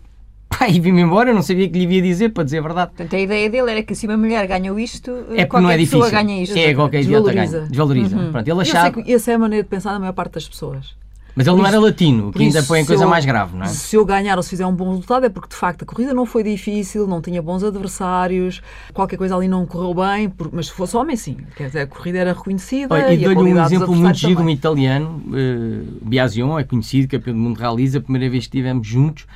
[0.49, 2.61] Pá, e vim-me embora, eu não sabia o que lhe ia dizer, para dizer a
[2.61, 2.91] verdade.
[2.91, 5.77] Portanto, a ideia dele era que se uma mulher ganhou isto, é qualquer não é
[5.77, 6.25] pessoa difícil.
[6.25, 6.57] ganha isto.
[6.57, 7.61] É, qualquer idiota ganha.
[7.67, 8.17] Desvaloriza.
[8.17, 8.31] Uhum.
[8.31, 8.87] Pronto, ele achava...
[8.87, 10.95] Eu sei que essa é a maneira de pensar da maior parte das pessoas.
[11.37, 13.67] Mas ele não era latino, que ainda põe a coisa eu, mais grave, não é?
[13.67, 16.11] Se eu ganhar ou se fizer um bom resultado é porque de facto a corrida
[16.11, 18.59] não foi difícil, não tinha bons adversários,
[18.91, 21.37] qualquer coisa ali não correu bem, mas se fosse homem, sim.
[21.55, 22.91] Quer dizer, a corrida era reconhecida.
[22.91, 27.35] Olha, e, e dou-lhe um exemplo muito giro, um italiano, uh, Biasion, é conhecido, campeão
[27.35, 29.27] do mundo realiza, a primeira vez que estivemos juntos.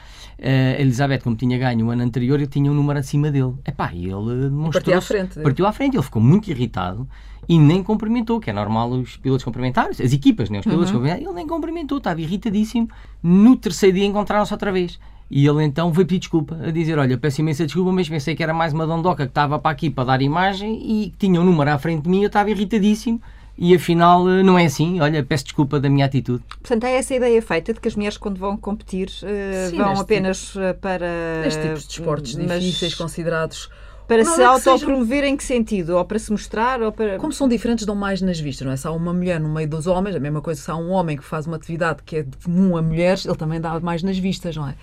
[0.41, 3.53] Uh, Elizabeth, como tinha ganho o ano anterior, eu tinha um número acima dele.
[3.63, 4.71] Epá, e ele demonstrou.
[4.71, 5.39] Partiu à frente.
[5.39, 7.07] Partiu à frente, ele ficou muito irritado
[7.47, 10.59] e nem cumprimentou, que é normal os pilotos cumprimentarem, as equipas, né?
[10.59, 11.05] os pilotos uhum.
[11.05, 12.89] Ele nem cumprimentou, estava irritadíssimo.
[13.21, 14.99] No terceiro dia encontraram-se outra vez.
[15.29, 18.41] E ele então veio pedir desculpa, a dizer: Olha, peço imensa desculpa, mas pensei que
[18.43, 21.71] era mais uma dondoca que estava para aqui para dar imagem e tinha um número
[21.71, 23.21] à frente de mim, eu estava irritadíssimo.
[23.63, 26.43] E afinal eh, não é assim, olha, peço desculpa da minha atitude.
[26.49, 29.99] Portanto, há essa ideia feita de que as mulheres, quando vão competir, uh, Sim, vão
[29.99, 31.05] apenas tipo, para.
[31.45, 32.63] Estes tipos de esportes mas...
[32.63, 33.69] difíceis, considerados
[34.07, 35.27] para não se é autopromover seja...
[35.27, 35.91] em que sentido?
[35.95, 36.81] Ou para se mostrar?
[36.81, 37.19] Ou para...
[37.19, 38.77] Como são diferentes, dão mais nas vistas, não é?
[38.77, 41.15] Se há uma mulher no meio dos homens, a mesma coisa se há um homem
[41.15, 44.55] que faz uma atividade que é comum a mulheres, ele também dá mais nas vistas,
[44.55, 44.75] não é?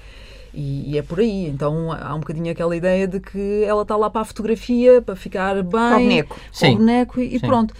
[0.55, 1.47] E, e, é por aí.
[1.49, 5.16] Então há um bocadinho aquela ideia de que ela está lá para a fotografia, para
[5.16, 5.70] ficar bem.
[5.70, 6.41] Para o boneco.
[6.53, 6.74] Sim.
[6.74, 7.74] o boneco e, e pronto.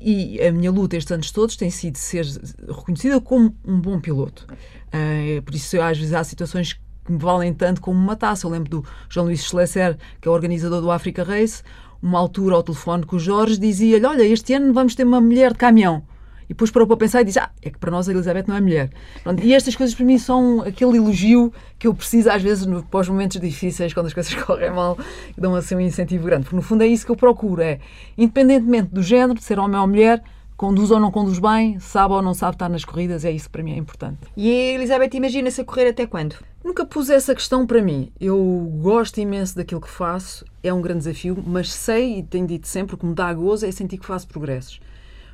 [0.00, 2.24] E a minha luta estes anos todos tem sido ser
[2.68, 4.46] reconhecida como um bom piloto.
[4.88, 6.74] Uh, por isso, às vezes, há situações
[7.04, 8.46] que me valem tanto como uma taça.
[8.46, 11.62] Eu lembro do João Luís Schlesser, que é o organizador do Africa Race,
[12.02, 15.52] uma altura ao telefone com o Jorge, dizia-lhe: Olha, este ano vamos ter uma mulher
[15.52, 16.04] de caminhão.
[16.48, 18.56] E depois parou para pensar e disse: Ah, é que para nós a Elizabeth não
[18.56, 18.90] é mulher.
[19.22, 22.82] Pronto, e estas coisas para mim são aquele elogio que eu preciso às vezes no,
[22.82, 24.96] pós momentos difíceis, quando as coisas correm mal,
[25.34, 26.44] que dão assim um incentivo grande.
[26.44, 27.78] Porque no fundo é isso que eu procuro: é,
[28.16, 30.22] independentemente do género, de ser homem ou mulher,
[30.58, 33.52] conduz ou não conduz bem, sabe ou não sabe estar nas corridas, é isso que
[33.52, 34.18] para mim é importante.
[34.36, 36.34] E a Elizabeth imagina-se a correr até quando?
[36.64, 38.10] Nunca pus essa questão para mim.
[38.20, 38.36] Eu
[38.82, 42.96] gosto imenso daquilo que faço, é um grande desafio, mas sei e tenho dito sempre
[42.96, 44.80] que me dá gozo é sentir que faço progressos.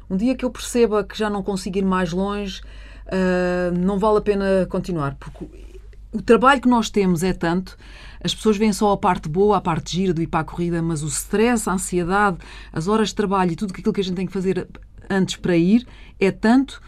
[0.08, 2.60] Um dia que eu perceba que já não consigo ir mais longe,
[3.06, 5.46] uh, não vale a pena continuar, porque
[6.12, 7.76] o trabalho que nós temos é tanto,
[8.22, 10.80] as pessoas veem só a parte boa, a parte gira do ir para a corrida,
[10.80, 12.38] mas o stress, a ansiedade,
[12.72, 14.68] as horas de trabalho e tudo aquilo que a gente tem que fazer
[15.10, 15.86] antes para ir
[16.18, 16.80] é tanto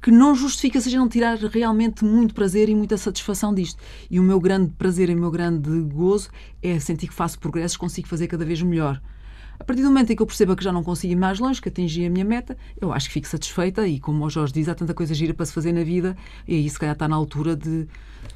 [0.00, 3.82] que não justifica se a gente não tirar realmente muito prazer e muita satisfação disto.
[4.10, 6.28] E o meu grande prazer e o meu grande gozo
[6.62, 9.00] é sentir que faço progressos, consigo fazer cada vez melhor.
[9.58, 11.60] A partir do momento em que eu perceba que já não consigo ir mais longe,
[11.60, 14.68] que atingi a minha meta, eu acho que fico satisfeita e, como o Jorge diz,
[14.68, 17.16] há tanta coisa gira para se fazer na vida e aí se calhar está na
[17.16, 17.86] altura de,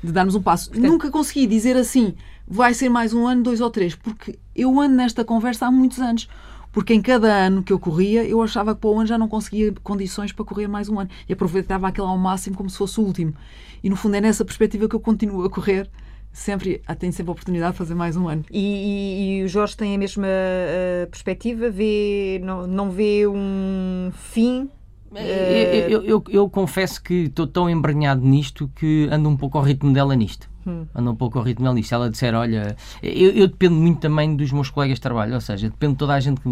[0.03, 0.71] de darmos um passo.
[0.71, 2.15] Portanto, Nunca consegui dizer assim,
[2.47, 5.99] vai ser mais um ano, dois ou três, porque eu ando nesta conversa há muitos
[5.99, 6.29] anos
[6.73, 9.27] porque em cada ano que eu corria, eu achava que para o ano já não
[9.27, 11.11] conseguia condições para correr mais um ano.
[11.29, 13.35] E aproveitava aquele ao máximo como se fosse o último.
[13.83, 15.91] E no fundo é nessa perspectiva que eu continuo a correr.
[16.33, 18.45] Sempre, tenho sempre a oportunidade de fazer mais um ano.
[18.51, 21.71] E, e, e o Jorge tem a mesma uh, perspectiva?
[21.71, 24.71] Vê, não, não vê um fim
[25.15, 29.65] eu, eu, eu, eu, confesso que estou tão embranhado nisto que ando um pouco ao
[29.65, 30.49] ritmo dela nisto.
[30.67, 30.87] Hum.
[30.95, 31.89] Ando um pouco ao ritmo dela nisto.
[31.89, 35.71] Se ela disser, olha, eu, dependo muito também dos meus colegas de trabalho, ou seja,
[35.71, 36.49] depende de toda a gente que.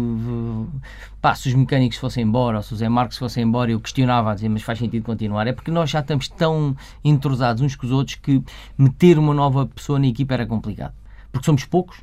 [1.21, 4.31] Pá, se os mecânicos fossem embora, ou se o Zé Marcos fosse embora, eu questionava
[4.31, 5.45] a dizer, mas faz sentido continuar.
[5.45, 8.41] É porque nós já estamos tão entrosados uns com os outros que
[8.77, 10.93] meter uma nova pessoa na equipa era complicado.
[11.31, 11.97] Porque somos poucos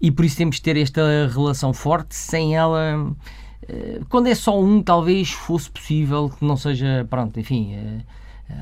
[0.00, 3.14] e por isso temos de ter esta relação forte sem ela
[4.08, 8.00] quando é só um, talvez fosse possível que não seja, pronto, enfim, eh,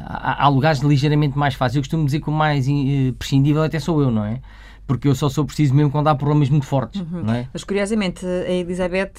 [0.07, 1.77] há, há lugares ligeiramente mais fáceis.
[1.77, 4.41] Eu costumo dizer que o mais eh, prescindível até sou eu, não é?
[4.87, 7.23] porque eu só sou preciso mesmo quando há problemas muito fortes, uhum.
[7.23, 7.49] não é?
[7.55, 9.15] Mas curiosamente a Elizabeth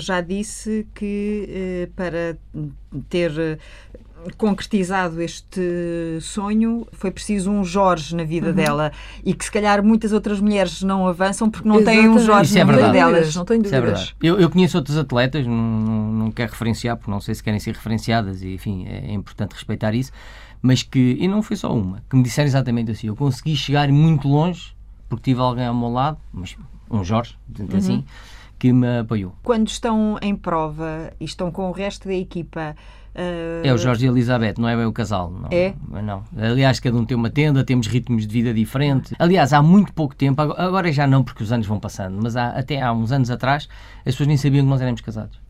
[0.00, 2.36] já disse que para
[3.08, 3.60] ter
[4.36, 8.54] concretizado este sonho, foi preciso um Jorge na vida uhum.
[8.54, 8.92] dela
[9.24, 12.02] e que se calhar muitas outras mulheres não avançam porque não Exatamente.
[12.02, 13.34] têm um Jorge Isso é na é vida delas.
[13.34, 14.00] Não tenho dúvidas.
[14.00, 17.34] Isso é eu, eu, conheço outras atletas, não, não, não quero referenciar porque não sei
[17.34, 20.12] se querem ser referenciadas e enfim, é, é importante respeitar isso,
[20.60, 23.88] mas que, e não foi só uma, que me disseram exatamente assim, eu consegui chegar
[23.88, 24.76] muito longe
[25.08, 26.56] porque tive alguém ao meu lado, mas
[26.90, 27.76] um Jorge, uhum.
[27.76, 28.04] assim,
[28.58, 29.34] que me apoiou.
[29.42, 32.76] Quando estão em prova e estão com o resto da equipa,
[33.18, 33.66] Uh...
[33.66, 35.30] É o Jorge e a Elizabeth, não é bem o casal.
[35.30, 35.74] Não, é?
[36.02, 36.22] Não.
[36.36, 39.12] Aliás, cada um tem uma tenda, temos ritmos de vida diferentes.
[39.18, 42.50] Aliás, há muito pouco tempo, agora já não porque os anos vão passando, mas há,
[42.50, 45.47] até há uns anos atrás, as pessoas nem sabiam que nós éramos casados.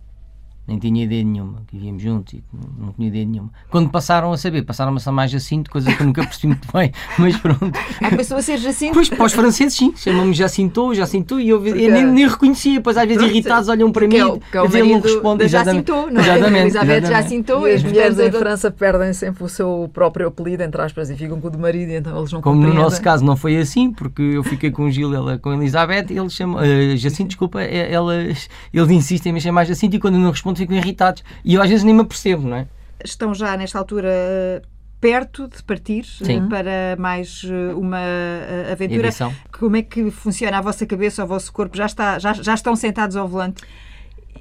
[0.68, 3.50] Nem tinha ideia nenhuma, que vivíamos juntos e não, não tinha ideia nenhuma.
[3.70, 6.92] Quando passaram a saber, passaram-me a chamar Jacinto, coisa que eu nunca percebi muito bem,
[7.18, 7.72] mas pronto.
[8.02, 8.92] Ah, começou a ser Jacinto?
[8.92, 12.98] Pois, para os franceses sim, chamam-me Jacinto, Jacinto, e eu, eu nem, nem, reconhecia, pois
[12.98, 15.48] às vezes irritados olham para mim, é, que é o dizer, não responde.
[15.48, 16.36] Jacinto, não é?
[16.36, 16.60] Exatamente.
[16.60, 17.66] Elizabeth Jacinto.
[17.66, 21.40] E as mulheres em França perdem sempre o seu próprio apelido, entre aspas, e ficam
[21.40, 24.20] com o do marido, então eles não Como no nosso caso não foi assim, porque
[24.20, 28.50] eu fiquei com o Gil, ela com a Elizabeth, eles chamam, uh, Jacinto, desculpa, elas,
[28.72, 31.24] eles insistem em me chamar Jacinto e quando eu não respondo ficam irritados.
[31.44, 32.66] E eu às vezes nem me apercebo, não é?
[33.02, 34.62] Estão já nesta altura
[35.00, 36.48] perto de partir Sim.
[36.48, 39.08] para mais eh, uma eh, aventura.
[39.08, 39.32] Edição.
[39.52, 41.76] Como é que funciona a vossa cabeça, o vosso corpo?
[41.76, 43.62] Já, está, já, já estão sentados ao volante?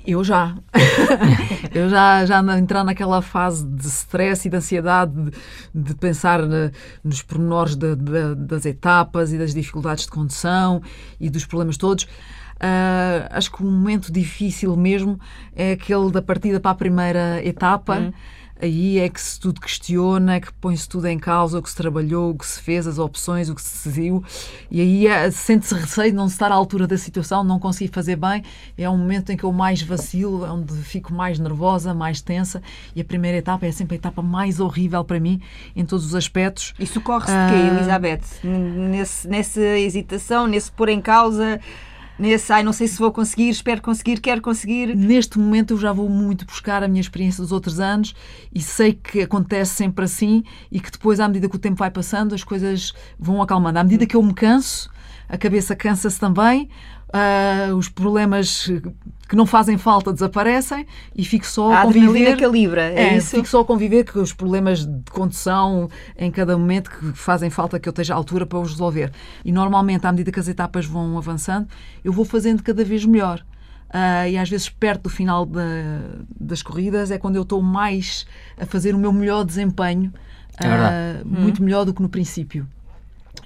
[0.06, 0.56] Eu já.
[1.76, 5.32] eu já, já entrar naquela fase de stress e de ansiedade de,
[5.76, 6.72] de pensar na,
[7.04, 10.82] nos pormenores de, de, das etapas e das dificuldades de condução
[11.20, 12.08] e dos problemas todos.
[12.58, 15.20] Uh, acho que o momento difícil mesmo
[15.56, 17.98] é aquele da partida para a primeira etapa.
[17.98, 18.12] Uhum
[18.62, 22.32] aí é que se tudo questiona, que põe-se tudo em causa, o que se trabalhou,
[22.32, 24.24] o que se fez, as opções, o que se decidiu,
[24.70, 28.16] e aí é, sente-se receio de não estar à altura da situação, não conseguir fazer
[28.16, 28.44] bem.
[28.78, 32.62] É um momento em que eu mais vacilo, é onde fico mais nervosa, mais tensa,
[32.96, 35.42] e a primeira etapa é sempre a etapa mais horrível para mim,
[35.76, 36.74] em todos os aspectos.
[36.80, 38.22] Isso corre-se de quê, ah, Elizabeth?
[38.44, 41.60] Nesse, nessa hesitação, nesse pôr em causa
[42.18, 44.96] nesse, ai, não sei se vou conseguir, espero conseguir, quero conseguir.
[44.96, 48.16] Neste momento eu já vou muito buscar a minha experiência dos outros anos
[48.54, 51.92] e sei que acontece sempre assim e que depois, à medida que o tempo vai
[51.92, 53.80] passando, as coisas vão acalmando.
[53.80, 54.90] À medida que eu me canso,
[55.30, 56.70] a cabeça cansa-se também,
[57.10, 58.70] uh, os problemas
[59.28, 60.86] que não fazem falta desaparecem
[61.16, 62.38] e fico só a, a conviver.
[62.38, 63.36] calibra, é, é isso?
[63.36, 67.80] Fico só a conviver com os problemas de condução em cada momento que fazem falta
[67.80, 69.12] que eu esteja à altura para os resolver.
[69.44, 71.68] E normalmente, à medida que as etapas vão avançando,
[72.04, 73.44] eu vou fazendo cada vez melhor.
[73.90, 75.62] Uh, e às vezes perto do final da,
[76.38, 78.26] das corridas é quando eu estou mais
[78.60, 80.12] a fazer o meu melhor desempenho,
[80.60, 81.66] é uh, muito hum.
[81.66, 82.68] melhor do que no princípio.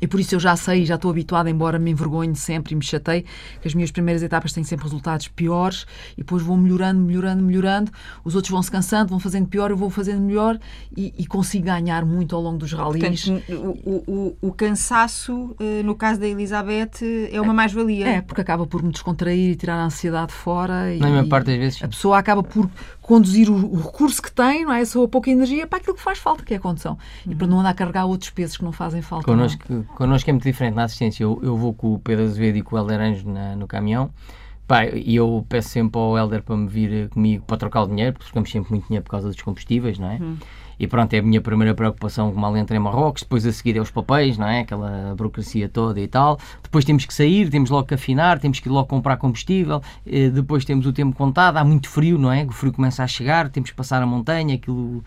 [0.02, 2.84] E por isso eu já sei, já estou habituada, embora me envergonhe sempre e me
[2.84, 3.24] chatei,
[3.62, 7.92] que as minhas primeiras etapas têm sempre resultados piores e depois vou melhorando, melhorando, melhorando.
[8.24, 10.60] Os outros vão se cansando, vão fazendo pior, eu vou fazendo melhor
[10.98, 13.26] e, e consigo ganhar muito ao longo dos rallies.
[13.26, 18.08] Portanto, o, o, o, cansaço, eh, no caso da Elizabeth, é uma mais-valia.
[18.08, 20.96] É, porque acaba por me descontrair e tirar a ansiedade fora.
[20.98, 21.84] Na maior parte das vezes.
[21.84, 22.70] A pessoa acaba por
[23.12, 24.80] conduzir o, o, recurso que tem, não é?
[24.80, 26.98] A sua pouca energia para aquilo que faz falta, que é a condução.
[27.26, 27.34] Uhum.
[27.34, 29.26] E para não andar a carregar outros pesos que não fazem falta.
[29.26, 29.84] Connosco, não.
[29.84, 31.26] connosco é muito diferente na assistência.
[31.26, 34.12] Eu, eu vou com o Pedro Azevedo e com o Helder Anjo na, no caminhão.
[34.96, 38.28] E eu peço sempre ao Helder para me vir comigo para trocar o dinheiro, porque
[38.28, 40.16] ficamos sempre muito dinheiro por causa dos combustíveis, não é?
[40.16, 40.38] Uhum.
[40.82, 43.80] E pronto, é a minha primeira preocupação mal entrei em Marrocos, depois a seguir é
[43.80, 44.62] os papéis, não é?
[44.62, 46.40] Aquela burocracia toda e tal.
[46.64, 50.32] Depois temos que sair, temos logo que afinar, temos que ir logo comprar combustível, eh,
[50.32, 52.46] depois temos o tempo contado, há muito frio, não é?
[52.46, 55.04] O frio começa a chegar, temos que passar a montanha, aquilo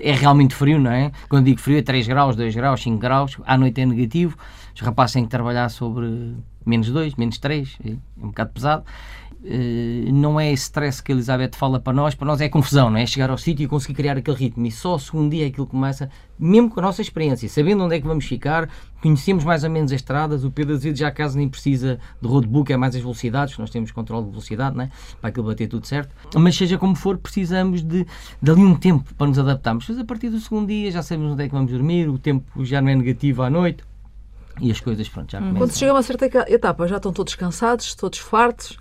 [0.00, 1.12] é realmente frio, não é?
[1.28, 4.38] Quando digo frio é 3 graus, 2 graus, 5 graus, à noite é negativo,
[4.74, 8.84] os rapazes têm que trabalhar sobre menos 2, menos 3, é um bocado pesado.
[9.42, 12.90] Uh, não é esse stress que a Elizabeth fala para nós, para nós é confusão,
[12.90, 13.06] não é?
[13.06, 14.66] Chegar ao sítio e conseguir criar aquele ritmo.
[14.66, 17.96] E só o segundo dia é aquilo começa, mesmo com a nossa experiência, sabendo onde
[17.96, 18.68] é que vamos ficar,
[19.00, 20.44] conhecemos mais ou menos as estradas.
[20.44, 23.90] O Pedro Azevedo já caso nem precisa de roadbook, é mais as velocidades, nós temos
[23.90, 24.90] controle de velocidade, não é?
[25.22, 26.14] Para aquilo bater tudo certo.
[26.38, 28.06] Mas seja como for, precisamos de,
[28.42, 29.86] de ali um tempo para nos adaptarmos.
[29.88, 32.62] Mas a partir do segundo dia já sabemos onde é que vamos dormir, o tempo
[32.62, 33.82] já não é negativo à noite
[34.60, 35.40] e as coisas, pronto, já hum.
[35.40, 35.60] começam.
[35.60, 38.78] Quando chega a uma certa etapa, já estão todos cansados, todos fartos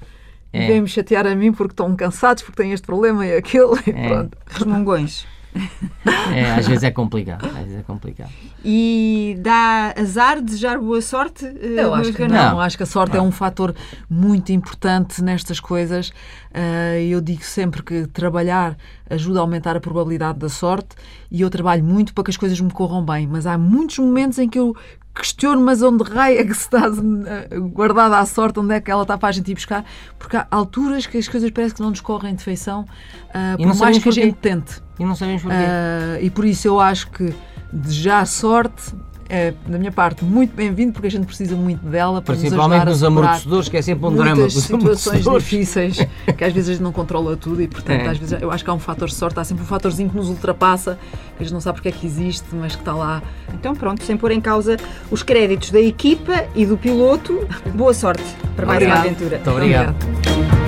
[0.51, 0.67] é.
[0.67, 4.07] Vêm-me chatear a mim porque estão cansados, porque têm este problema e aquele, e é.
[4.07, 4.37] pronto.
[4.47, 5.27] Resmungões.
[6.33, 8.31] É, às vezes é complicado, às vezes é complicado.
[8.63, 11.45] E dá azar desejar boa sorte?
[11.45, 12.51] Eh, Eu acho que não.
[12.51, 12.59] não.
[12.59, 13.25] Acho que a sorte não.
[13.25, 13.75] é um fator
[14.09, 16.09] muito importante nestas coisas.
[16.51, 18.77] Uh, eu digo sempre que trabalhar
[19.09, 20.95] ajuda a aumentar a probabilidade da sorte
[21.31, 24.37] e eu trabalho muito para que as coisas me corram bem, mas há muitos momentos
[24.37, 24.75] em que eu
[25.13, 28.89] questiono, mas onde raio é que se está eh, guardada a sorte, onde é que
[28.89, 29.83] ela está para a gente ir buscar?
[30.17, 32.85] Porque há alturas que as coisas parecem que não nos correm de feição,
[33.29, 34.88] uh, por mais que a gente tente.
[34.99, 35.57] E não sabemos porquê.
[35.57, 37.33] Uh, e por isso eu acho que
[37.71, 38.93] desejar sorte
[39.29, 43.03] é, da minha parte, muito bem-vindo, porque a gente precisa muito dela para Principalmente nos
[43.03, 44.35] amortecedores, que é sempre um drama.
[44.35, 45.97] Muitas situações difíceis,
[46.35, 48.07] que às vezes a gente não controla tudo e, portanto, é.
[48.07, 50.17] às vezes eu acho que há um fator de sorte, há sempre um fatorzinho que
[50.17, 50.97] nos ultrapassa,
[51.37, 53.21] que a gente não sabe porque é que existe, mas que está lá.
[53.53, 54.77] Então, pronto, sem pôr em causa
[55.11, 58.23] os créditos da equipa e do piloto, boa sorte
[58.55, 59.35] para mais uma aventura.
[59.35, 59.95] Muito obrigado.
[59.95, 60.58] obrigado.